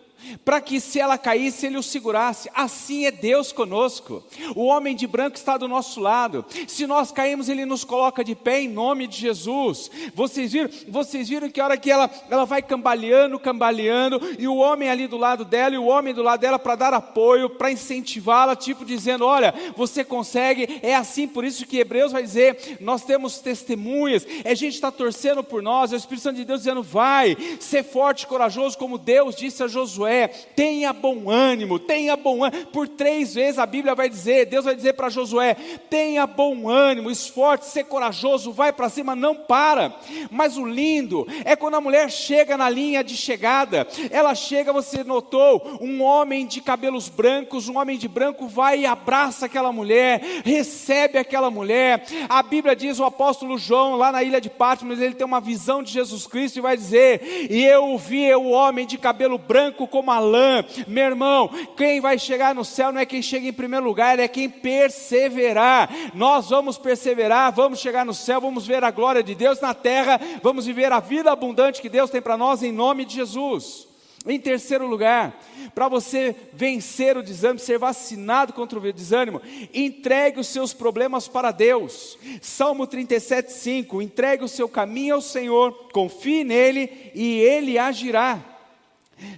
[0.45, 2.51] para que se ela caísse, ele o segurasse.
[2.55, 4.23] Assim é Deus conosco.
[4.55, 6.45] O homem de branco está do nosso lado.
[6.67, 9.91] Se nós caímos, ele nos coloca de pé em nome de Jesus.
[10.15, 10.71] Vocês viram?
[10.89, 15.17] Vocês viram que hora que ela, ela vai cambaleando, cambaleando, e o homem ali do
[15.17, 19.25] lado dela, e o homem do lado dela para dar apoio, para incentivá-la, tipo dizendo:
[19.25, 20.81] Olha, você consegue.
[20.83, 25.43] É assim, por isso que Hebreus vai dizer: Nós temos testemunhas, a gente está torcendo
[25.43, 29.35] por nós, é o Espírito Santo de Deus dizendo: Vai, ser forte, corajoso, como Deus
[29.35, 32.67] disse a Josué é: tenha bom ânimo, tenha bom ânimo.
[32.67, 35.55] Por três vezes a Bíblia vai dizer, Deus vai dizer para Josué:
[35.89, 39.95] tenha bom ânimo, esforce, ser corajoso, vai para cima, não para.
[40.31, 45.03] Mas o lindo é quando a mulher chega na linha de chegada, ela chega, você
[45.03, 50.21] notou, um homem de cabelos brancos, um homem de branco vai e abraça aquela mulher,
[50.45, 52.05] recebe aquela mulher.
[52.29, 55.83] A Bíblia diz, o apóstolo João, lá na ilha de Patmos, ele tem uma visão
[55.83, 60.02] de Jesus Cristo e vai dizer: E eu vi o homem de cabelo branco com
[60.03, 60.65] como a lã.
[60.89, 64.27] Meu irmão, quem vai chegar no céu não é quem chega em primeiro lugar, é
[64.27, 65.89] quem perseverar.
[66.13, 70.21] Nós vamos perseverar, vamos chegar no céu, vamos ver a glória de Deus na terra,
[70.43, 73.87] vamos viver a vida abundante que Deus tem para nós em nome de Jesus.
[74.25, 75.37] Em terceiro lugar,
[75.75, 79.43] para você vencer o desânimo, ser vacinado contra o desânimo,
[79.75, 82.17] entregue os seus problemas para Deus.
[82.41, 88.52] Salmo 37, 5: entregue o seu caminho ao Senhor, confie nele e ele agirá.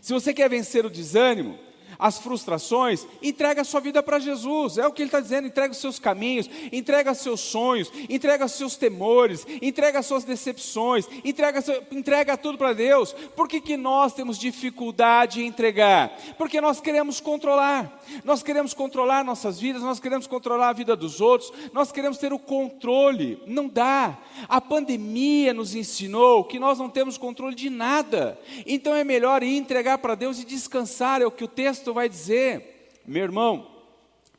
[0.00, 1.58] Se você quer vencer o desânimo,
[1.98, 4.78] as frustrações, entrega a sua vida para Jesus.
[4.78, 8.44] É o que ele está dizendo: entrega os seus caminhos, entrega os seus sonhos, entrega
[8.44, 13.12] os seus temores, entrega as suas decepções, entrega, entrega tudo para Deus.
[13.12, 16.16] Por que, que nós temos dificuldade em entregar?
[16.36, 21.20] Porque nós queremos controlar, nós queremos controlar nossas vidas, nós queremos controlar a vida dos
[21.20, 23.42] outros, nós queremos ter o controle.
[23.46, 24.18] Não dá.
[24.48, 28.38] A pandemia nos ensinou que nós não temos controle de nada.
[28.66, 31.92] Então é melhor ir entregar para Deus e descansar, é o que o texto texto
[31.92, 33.70] vai dizer, meu irmão,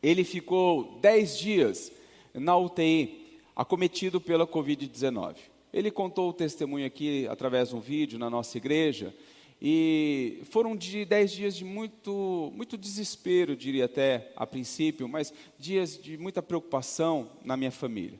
[0.01, 1.91] ele ficou dez dias
[2.33, 5.35] na UTI, acometido pela Covid-19.
[5.71, 9.13] Ele contou o testemunho aqui através de um vídeo na nossa igreja,
[9.61, 16.01] e foram de dez dias de muito, muito desespero, diria até a princípio, mas dias
[16.01, 18.19] de muita preocupação na minha família.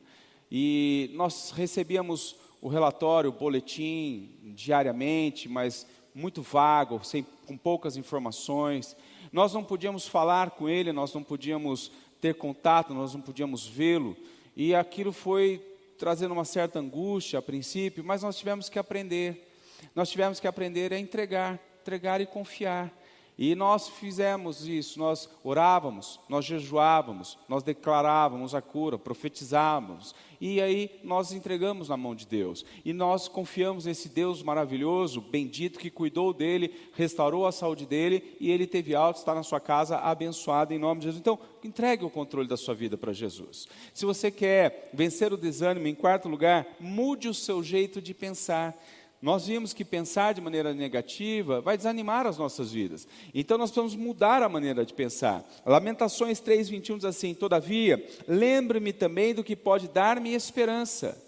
[0.52, 8.96] E nós recebíamos o relatório, o boletim diariamente, mas muito vago, sem, com poucas informações.
[9.36, 14.16] Nós não podíamos falar com ele, nós não podíamos ter contato, nós não podíamos vê-lo.
[14.56, 15.62] E aquilo foi
[16.00, 19.54] trazendo uma certa angústia a princípio, mas nós tivemos que aprender.
[19.94, 22.90] Nós tivemos que aprender a entregar, entregar e confiar.
[23.38, 31.02] E nós fizemos isso, nós orávamos, nós jejuávamos, nós declarávamos a cura, profetizávamos, e aí
[31.04, 32.66] nós entregamos na mão de Deus.
[32.86, 38.50] E nós confiamos nesse Deus maravilhoso, bendito, que cuidou dele, restaurou a saúde dele, e
[38.50, 41.20] ele teve alto, está na sua casa, abençoado em nome de Jesus.
[41.20, 43.68] Então, entregue o controle da sua vida para Jesus.
[43.94, 48.74] Se você quer vencer o desânimo, em quarto lugar, mude o seu jeito de pensar.
[49.22, 53.08] Nós vimos que pensar de maneira negativa vai desanimar as nossas vidas.
[53.34, 55.44] Então nós precisamos mudar a maneira de pensar.
[55.66, 61.22] Lamentações 3:21 diz assim: "Todavia, lembre-me também do que pode dar-me esperança."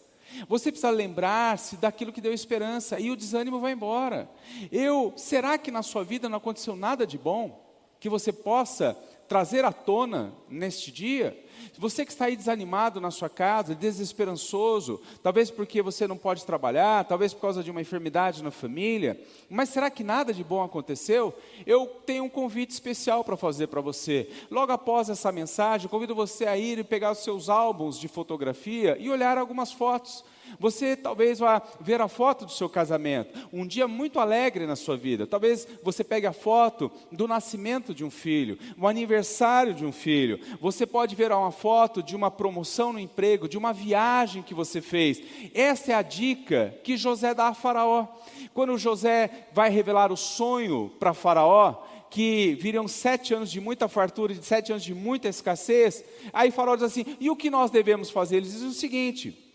[0.47, 4.29] Você precisa lembrar-se daquilo que deu esperança e o desânimo vai embora.
[4.71, 7.65] Eu, será que na sua vida não aconteceu nada de bom
[7.99, 8.95] que você possa
[9.27, 11.37] trazer à tona neste dia?
[11.77, 17.05] Você que está aí desanimado na sua casa, desesperançoso, talvez porque você não pode trabalhar,
[17.05, 21.33] talvez por causa de uma enfermidade na família, mas será que nada de bom aconteceu?
[21.65, 24.29] Eu tenho um convite especial para fazer para você.
[24.49, 28.97] Logo após essa mensagem, convido você a ir e pegar os seus álbuns de fotografia
[28.99, 30.23] e olhar algumas fotos.
[30.59, 34.97] Você talvez vá ver a foto do seu casamento, um dia muito alegre na sua
[34.97, 35.27] vida.
[35.27, 40.39] Talvez você pegue a foto do nascimento de um filho, o aniversário de um filho.
[40.59, 44.81] Você pode ver uma foto de uma promoção no emprego, de uma viagem que você
[44.81, 45.21] fez.
[45.53, 48.07] Essa é a dica que José dá a Faraó.
[48.53, 54.33] Quando José vai revelar o sonho para Faraó, que viriam sete anos de muita fartura,
[54.33, 58.09] de sete anos de muita escassez, aí Faraó diz assim: e o que nós devemos
[58.09, 58.37] fazer?
[58.37, 59.46] Ele diz o seguinte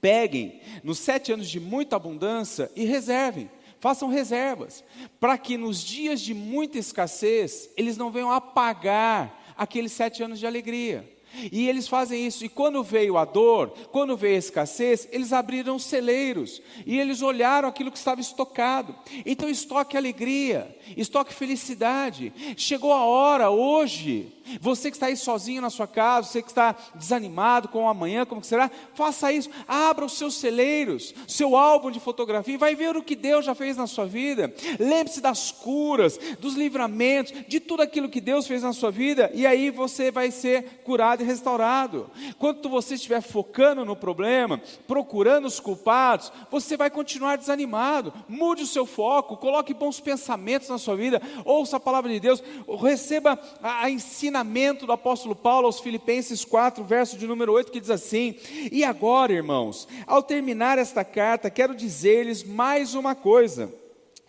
[0.00, 4.82] Peguem nos sete anos de muita abundância e reservem, façam reservas,
[5.18, 10.46] para que nos dias de muita escassez eles não venham apagar aqueles sete anos de
[10.46, 11.08] alegria.
[11.52, 12.44] E eles fazem isso.
[12.44, 17.68] E quando veio a dor, quando veio a escassez, eles abriram celeiros e eles olharam
[17.68, 18.94] aquilo que estava estocado.
[19.24, 22.32] Então, estoque alegria, estoque felicidade.
[22.56, 26.74] Chegou a hora hoje você que está aí sozinho na sua casa, você que está
[26.94, 29.50] desanimado com o amanhã, como será, faça isso.
[29.66, 33.76] Abra os seus celeiros, seu álbum de fotografia, vai ver o que Deus já fez
[33.76, 34.52] na sua vida.
[34.78, 39.46] Lembre-se das curas, dos livramentos, de tudo aquilo que Deus fez na sua vida, e
[39.46, 42.10] aí você vai ser curado e restaurado.
[42.38, 48.12] Quando você estiver focando no problema, procurando os culpados, você vai continuar desanimado.
[48.28, 52.42] Mude o seu foco, coloque bons pensamentos na sua vida, ouça a palavra de Deus,
[52.80, 57.70] receba a, a ensina ensinamento do apóstolo Paulo aos Filipenses 4, verso de número 8,
[57.70, 58.34] que diz assim:
[58.72, 63.72] E agora, irmãos, ao terminar esta carta, quero dizer-lhes mais uma coisa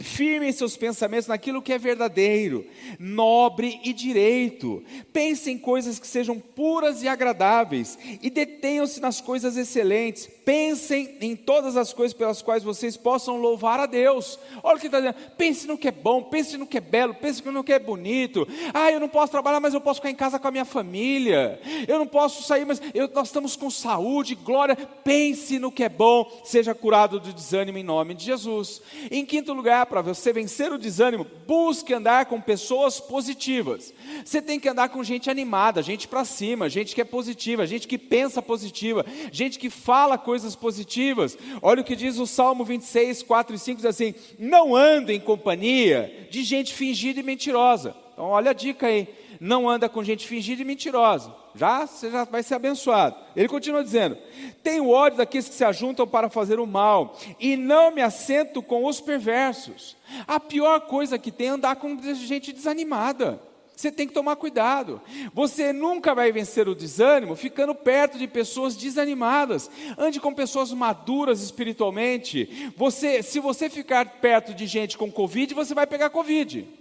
[0.01, 2.65] Firmem seus pensamentos naquilo que é verdadeiro,
[2.99, 4.83] nobre e direito.
[5.11, 10.29] Pensem em coisas que sejam puras e agradáveis, e detenham-se nas coisas excelentes.
[10.45, 14.39] Pensem em todas as coisas pelas quais vocês possam louvar a Deus.
[14.63, 17.13] Olha o que está dizendo: pense no que é bom, pense no que é belo,
[17.13, 18.47] pense no que é bonito.
[18.73, 21.59] Ah, eu não posso trabalhar, mas eu posso ficar em casa com a minha família.
[21.87, 24.75] Eu não posso sair, mas eu, nós estamos com saúde, glória.
[24.75, 28.81] Pense no que é bom, seja curado do desânimo em nome de Jesus.
[29.09, 33.93] Em quinto lugar, para você vencer o desânimo, busque andar com pessoas positivas.
[34.23, 37.89] Você tem que andar com gente animada, gente para cima, gente que é positiva, gente
[37.89, 41.37] que pensa positiva, gente que fala coisas positivas.
[41.61, 45.19] Olha o que diz o Salmo 26, 4 e 5, diz assim: Não ande em
[45.19, 47.93] companhia de gente fingida e mentirosa.
[48.13, 49.09] Então, olha a dica aí.
[49.43, 51.33] Não anda com gente fingida e mentirosa.
[51.55, 53.15] Já você já vai ser abençoado.
[53.35, 54.15] Ele continua dizendo:
[54.61, 58.85] Tenho ódio daqueles que se ajuntam para fazer o mal, e não me assento com
[58.85, 59.97] os perversos.
[60.27, 63.41] A pior coisa que tem é andar com gente desanimada.
[63.75, 65.01] Você tem que tomar cuidado.
[65.33, 69.71] Você nunca vai vencer o desânimo ficando perto de pessoas desanimadas.
[69.97, 72.71] Ande com pessoas maduras espiritualmente.
[72.77, 76.80] Você, se você ficar perto de gente com Covid, você vai pegar Covid.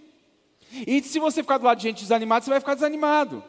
[0.73, 3.43] E se você ficar do lado de gente desanimada, você vai ficar desanimado.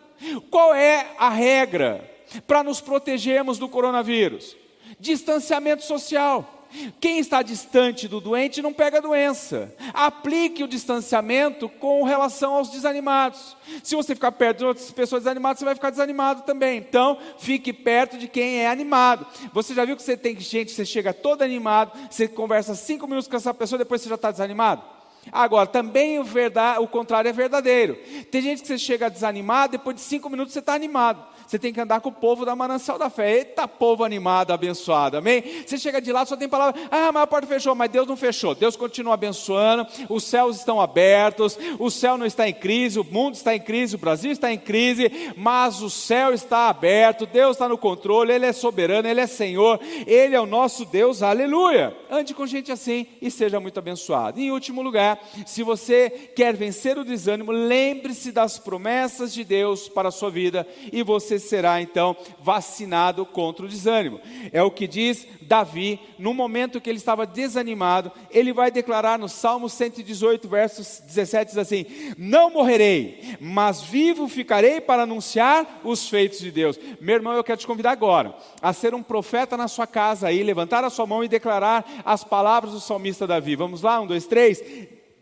[0.49, 2.09] Qual é a regra
[2.47, 4.55] para nos protegermos do coronavírus?
[4.99, 6.61] Distanciamento social.
[7.01, 9.75] Quem está distante do doente não pega a doença.
[9.93, 13.57] Aplique o distanciamento com relação aos desanimados.
[13.83, 16.77] Se você ficar perto de outras pessoas desanimadas, você vai ficar desanimado também.
[16.77, 19.25] Então, fique perto de quem é animado.
[19.53, 23.27] Você já viu que você tem gente, você chega todo animado, você conversa cinco minutos
[23.27, 25.00] com essa pessoa, depois você já está desanimado?
[25.31, 27.95] Agora, também o, verdade, o contrário é verdadeiro.
[28.31, 31.30] Tem gente que você chega desanimado, depois de cinco minutos você está animado.
[31.51, 33.39] Você tem que andar com o povo da manancial da fé.
[33.39, 35.43] Eita, povo animado, abençoado, amém?
[35.65, 38.15] Você chega de lá, só tem palavra, ah, mas a porta fechou, mas Deus não
[38.15, 38.55] fechou.
[38.55, 43.33] Deus continua abençoando, os céus estão abertos, o céu não está em crise, o mundo
[43.33, 47.67] está em crise, o Brasil está em crise, mas o céu está aberto, Deus está
[47.67, 49.77] no controle, Ele é soberano, Ele é Senhor,
[50.07, 51.93] Ele é o nosso Deus, aleluia.
[52.09, 54.39] Ande com gente assim e seja muito abençoado.
[54.39, 60.07] Em último lugar, se você quer vencer o desânimo, lembre-se das promessas de Deus para
[60.07, 64.19] a sua vida e você será então vacinado contra o desânimo.
[64.51, 69.27] É o que diz Davi, no momento que ele estava desanimado, ele vai declarar no
[69.27, 71.85] Salmo 118, versos 17, diz assim:
[72.17, 76.79] Não morrerei, mas vivo ficarei para anunciar os feitos de Deus.
[76.99, 80.43] Meu irmão, eu quero te convidar agora a ser um profeta na sua casa aí,
[80.43, 83.55] levantar a sua mão e declarar as palavras do salmista Davi.
[83.55, 84.61] Vamos lá, um, dois, três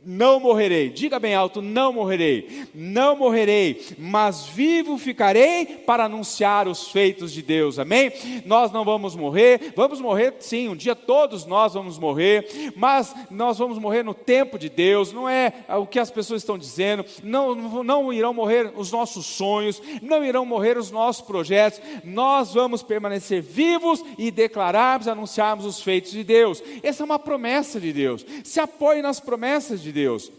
[0.06, 0.90] não morrerei.
[0.90, 2.68] Diga bem alto: não morrerei.
[2.74, 7.78] Não morrerei, mas vivo ficarei para anunciar os feitos de Deus.
[7.78, 8.12] Amém?
[8.46, 9.74] Nós não vamos morrer.
[9.76, 14.58] Vamos morrer, sim, um dia todos nós vamos morrer, mas nós vamos morrer no tempo
[14.58, 15.12] de Deus.
[15.12, 17.06] Não é o que as pessoas estão dizendo.
[17.24, 21.82] Não, não irão morrer os nossos sonhos, não irão morrer os nossos projetos.
[22.04, 26.64] Nós vamos permanecer vivos e declararmos, anunciarmos os feitos de Deus.
[26.82, 28.26] Essa é uma promessa de Deus.
[28.44, 30.32] Se apoie nas promessas de de Deus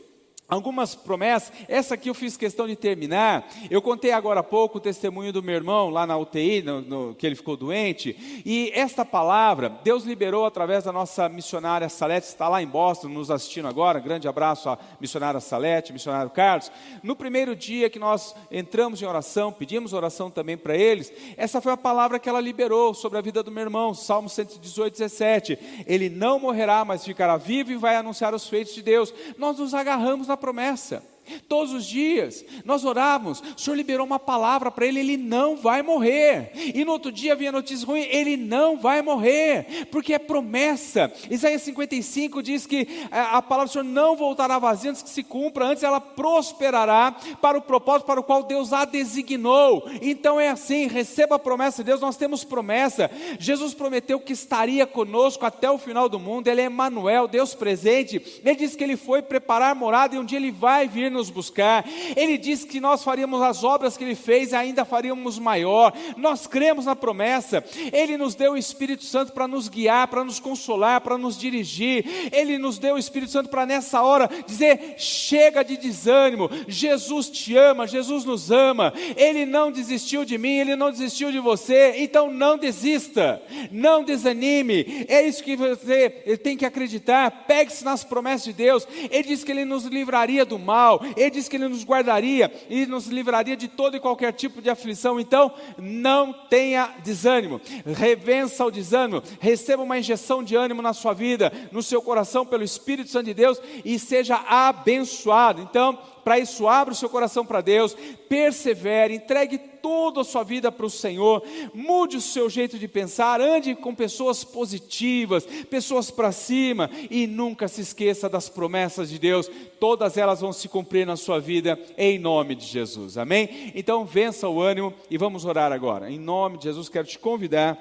[0.50, 1.52] algumas promessas.
[1.68, 3.48] Essa aqui eu fiz questão de terminar.
[3.70, 7.14] Eu contei agora há pouco o testemunho do meu irmão lá na UTI, no, no,
[7.14, 8.42] que ele ficou doente.
[8.44, 13.30] E esta palavra, Deus liberou através da nossa missionária Salete, está lá em Boston, nos
[13.30, 14.00] assistindo agora.
[14.00, 16.72] Grande abraço à missionária Salete, missionário Carlos.
[17.02, 21.72] No primeiro dia que nós entramos em oração, pedimos oração também para eles, essa foi
[21.72, 25.58] a palavra que ela liberou sobre a vida do meu irmão, Salmo 118, 17.
[25.86, 29.14] Ele não morrerá, mas ficará vivo e vai anunciar os feitos de Deus.
[29.38, 31.02] Nós nos agarramos na promessa.
[31.48, 35.82] Todos os dias nós orávamos, o Senhor liberou uma palavra para ele, ele não vai
[35.82, 36.52] morrer.
[36.74, 41.12] E no outro dia vinha notícia ruim, ele não vai morrer, porque é promessa.
[41.30, 45.22] Isaías 55 diz que a, a palavra do Senhor não voltará vazia antes que se
[45.22, 49.88] cumpra, antes ela prosperará para o propósito para o qual Deus a designou.
[50.00, 53.10] Então é assim, receba a promessa de Deus, nós temos promessa.
[53.38, 58.40] Jesus prometeu que estaria conosco até o final do mundo, ele é Emmanuel, Deus presente.
[58.44, 61.30] Ele disse que ele foi preparar morada e um dia ele vai vir nos nos
[61.30, 61.84] buscar.
[62.16, 65.92] Ele disse que nós faríamos as obras que ele fez e ainda faríamos maior.
[66.16, 67.62] Nós cremos na promessa.
[67.92, 72.30] Ele nos deu o Espírito Santo para nos guiar, para nos consolar, para nos dirigir.
[72.32, 76.50] Ele nos deu o Espírito Santo para nessa hora dizer: chega de desânimo.
[76.66, 78.92] Jesus te ama, Jesus nos ama.
[79.16, 81.96] Ele não desistiu de mim, ele não desistiu de você.
[81.98, 85.04] Então não desista, não desanime.
[85.08, 86.08] É isso que você
[86.42, 87.44] tem que acreditar.
[87.46, 88.88] Pegue-se nas promessas de Deus.
[89.10, 91.02] Ele disse que ele nos livraria do mal.
[91.16, 94.70] Ele diz que Ele nos guardaria e nos livraria de todo e qualquer tipo de
[94.70, 95.18] aflição.
[95.20, 101.52] Então, não tenha desânimo, revença o desânimo, receba uma injeção de ânimo na sua vida,
[101.72, 105.62] no seu coração, pelo Espírito Santo de Deus e seja abençoado.
[105.62, 107.96] Então, para isso, abra o seu coração para Deus,
[108.28, 111.42] persevere, entregue toda a sua vida para o Senhor,
[111.74, 117.68] mude o seu jeito de pensar, ande com pessoas positivas, pessoas para cima e nunca
[117.68, 122.18] se esqueça das promessas de Deus, todas elas vão se cumprir na sua vida em
[122.18, 123.72] nome de Jesus, amém?
[123.74, 127.78] Então vença o ânimo e vamos orar agora, em nome de Jesus, quero te convidar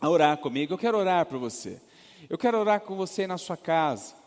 [0.00, 1.80] a orar comigo, eu quero orar para você,
[2.28, 4.25] eu quero orar com você na sua casa.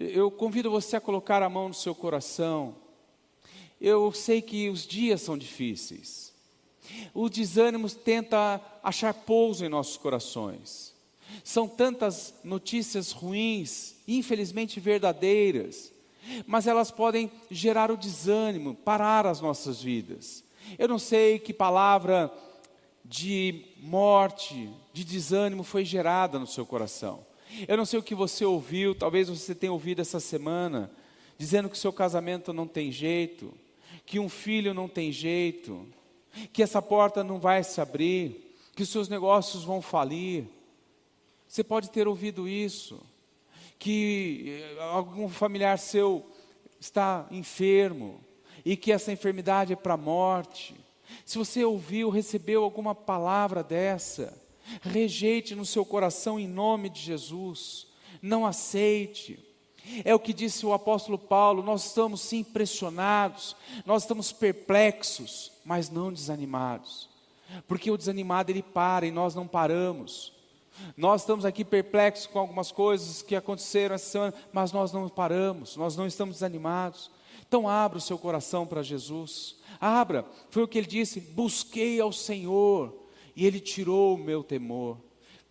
[0.00, 2.74] Eu convido você a colocar a mão no seu coração.
[3.78, 6.32] Eu sei que os dias são difíceis.
[7.12, 10.94] O desânimo tenta achar pouso em nossos corações.
[11.44, 15.92] São tantas notícias ruins, infelizmente verdadeiras,
[16.46, 20.42] mas elas podem gerar o desânimo, parar as nossas vidas.
[20.78, 22.32] Eu não sei que palavra
[23.04, 27.29] de morte, de desânimo foi gerada no seu coração.
[27.66, 30.90] Eu não sei o que você ouviu, talvez você tenha ouvido essa semana,
[31.38, 33.52] dizendo que o seu casamento não tem jeito,
[34.06, 35.86] que um filho não tem jeito,
[36.52, 40.44] que essa porta não vai se abrir, que os seus negócios vão falir.
[41.48, 43.00] Você pode ter ouvido isso,
[43.78, 46.24] que eh, algum familiar seu
[46.78, 48.20] está enfermo
[48.64, 50.74] e que essa enfermidade é para a morte.
[51.24, 54.38] Se você ouviu, recebeu alguma palavra dessa,
[54.82, 57.86] rejeite no seu coração em nome de Jesus,
[58.22, 59.38] não aceite.
[60.04, 65.90] É o que disse o apóstolo Paulo: nós estamos sim impressionados, nós estamos perplexos, mas
[65.90, 67.08] não desanimados,
[67.66, 70.32] porque o desanimado ele para e nós não paramos.
[70.96, 75.76] Nós estamos aqui perplexos com algumas coisas que aconteceram essa semana, mas nós não paramos,
[75.76, 77.10] nós não estamos desanimados.
[77.46, 79.56] Então abra o seu coração para Jesus.
[79.80, 82.94] Abra, foi o que ele disse: busquei ao Senhor
[83.40, 84.98] e Ele tirou o meu temor.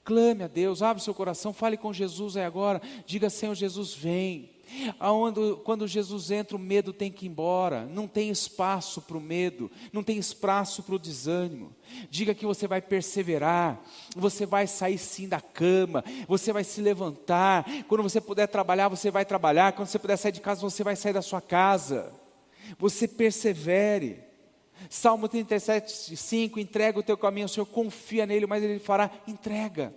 [0.04, 2.80] Clame a Deus, abre seu coração, fale com Jesus aí agora.
[3.04, 4.52] Diga, Senhor Jesus, vem.
[5.00, 7.88] Aonde, quando Jesus entra, o medo tem que ir embora.
[7.88, 11.76] Não tem espaço para o medo, não tem espaço para o desânimo.
[12.12, 13.84] Diga que você vai perseverar,
[14.16, 17.66] você vai sair sim da cama, você vai se levantar.
[17.88, 19.74] Quando você puder trabalhar, você vai trabalhar.
[19.74, 22.14] Quando você puder sair de casa, você vai sair da sua casa.
[22.78, 24.29] Você persevere.
[24.90, 29.94] Salmo 37, 5, entrega o teu caminho ao Senhor, confia nele, mas ele fará, entrega.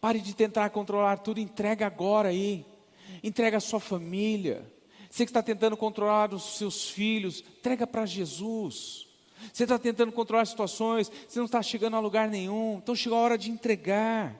[0.00, 2.64] Pare de tentar controlar tudo, entrega agora aí.
[3.22, 4.64] Entrega a sua família.
[5.10, 9.06] Você que está tentando controlar os seus filhos, entrega para Jesus.
[9.52, 13.22] Você está tentando controlar situações, você não está chegando a lugar nenhum, então chegou a
[13.22, 14.34] hora de entregar.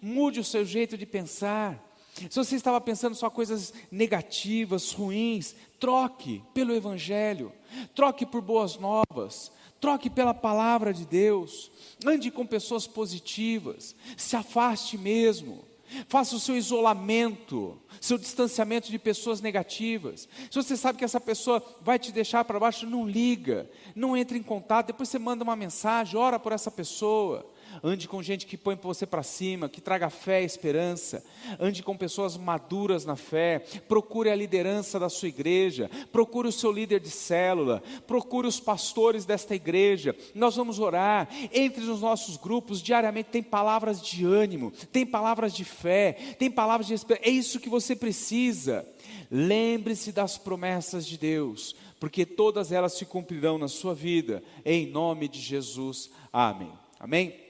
[0.00, 1.82] Mude o seu jeito de pensar.
[2.14, 5.54] Se você estava pensando só coisas negativas, ruins,
[5.84, 7.52] troque pelo Evangelho,
[7.94, 11.70] troque por boas novas, troque pela palavra de Deus,
[12.06, 15.62] ande com pessoas positivas, se afaste mesmo,
[16.08, 20.26] faça o seu isolamento, seu distanciamento de pessoas negativas.
[20.50, 24.38] Se você sabe que essa pessoa vai te deixar para baixo, não liga, não entre
[24.38, 27.46] em contato, depois você manda uma mensagem, ora por essa pessoa.
[27.82, 31.24] Ande com gente que põe você para cima, que traga fé e esperança.
[31.58, 33.60] Ande com pessoas maduras na fé.
[33.88, 35.90] Procure a liderança da sua igreja.
[36.12, 37.82] Procure o seu líder de célula.
[38.06, 40.14] Procure os pastores desta igreja.
[40.34, 41.28] Nós vamos orar.
[41.52, 46.86] Entre nos nossos grupos, diariamente tem palavras de ânimo, tem palavras de fé, tem palavras
[46.86, 47.28] de esperança.
[47.28, 48.86] É isso que você precisa.
[49.30, 54.42] Lembre-se das promessas de Deus, porque todas elas se cumprirão na sua vida.
[54.64, 56.10] Em nome de Jesus.
[56.32, 56.72] Amém.
[57.00, 57.43] Amém?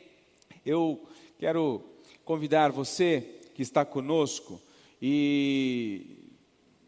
[0.65, 1.07] Eu
[1.39, 1.85] quero
[2.25, 4.59] convidar você que está conosco
[5.01, 6.25] e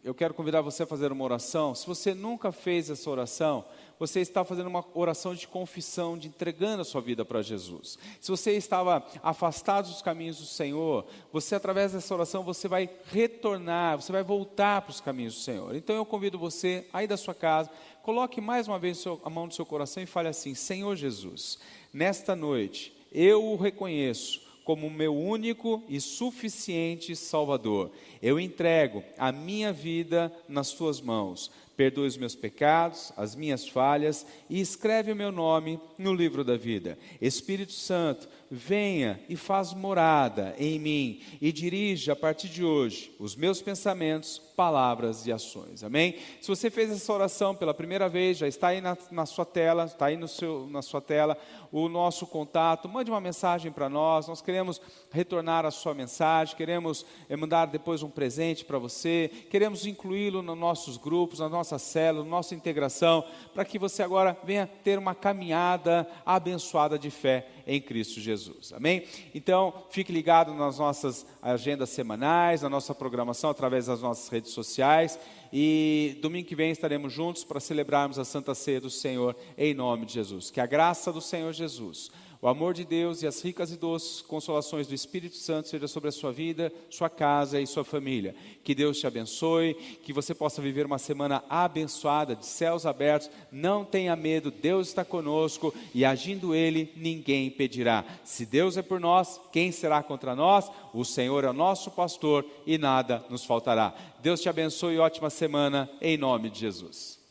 [0.03, 1.75] eu quero convidar você a fazer uma oração.
[1.75, 3.65] Se você nunca fez essa oração,
[3.99, 7.99] você está fazendo uma oração de confissão, de entregando a sua vida para Jesus.
[8.19, 14.01] Se você estava afastado dos caminhos do Senhor, você através dessa oração você vai retornar,
[14.01, 15.75] você vai voltar para os caminhos do Senhor.
[15.75, 17.71] Então eu convido você aí da sua casa,
[18.03, 21.59] coloque mais uma vez a mão no seu coração e fale assim: Senhor Jesus,
[21.93, 27.91] nesta noite eu o reconheço como meu único e suficiente Salvador.
[28.21, 31.51] Eu entrego a minha vida nas tuas mãos.
[31.77, 36.57] Perdoe os meus pecados, as minhas falhas e escreve o meu nome no livro da
[36.57, 36.99] vida.
[37.21, 43.35] Espírito Santo, venha e faz morada em mim e dirija a partir de hoje os
[43.35, 45.83] meus pensamentos, palavras e ações.
[45.83, 46.17] Amém?
[46.41, 49.85] Se você fez essa oração pela primeira vez, já está aí na, na sua tela,
[49.85, 51.37] está aí no seu, na sua tela
[51.71, 54.81] o nosso contato, mande uma mensagem para nós, nós queremos
[55.11, 60.57] retornar a sua mensagem, queremos eh, mandar depois um presente para você, queremos incluí-lo nos
[60.57, 65.15] nossos grupos, na nossa célula, na nossa integração, para que você agora venha ter uma
[65.15, 68.73] caminhada abençoada de fé em Cristo Jesus.
[68.73, 69.05] Amém?
[69.35, 75.19] Então, fique ligado nas nossas agendas semanais, na nossa programação através das nossas redes sociais.
[75.53, 80.07] E domingo que vem estaremos juntos para celebrarmos a Santa Ceia do Senhor em nome
[80.07, 80.51] de Jesus.
[80.51, 82.11] Que a graça do Senhor Jesus
[82.47, 86.11] O amor de Deus e as ricas e doces consolações do Espírito Santo seja sobre
[86.11, 88.37] a sua vida, sua casa e sua família.
[88.63, 93.29] Que Deus te abençoe, que você possa viver uma semana abençoada, de céus abertos.
[93.51, 98.05] Não tenha medo, Deus está conosco e agindo Ele, ninguém impedirá.
[98.23, 100.71] Se Deus é por nós, quem será contra nós?
[100.95, 103.93] O Senhor é o nosso pastor e nada nos faltará.
[104.23, 107.26] Deus te abençoe e ótima semana, em nome de Jesus.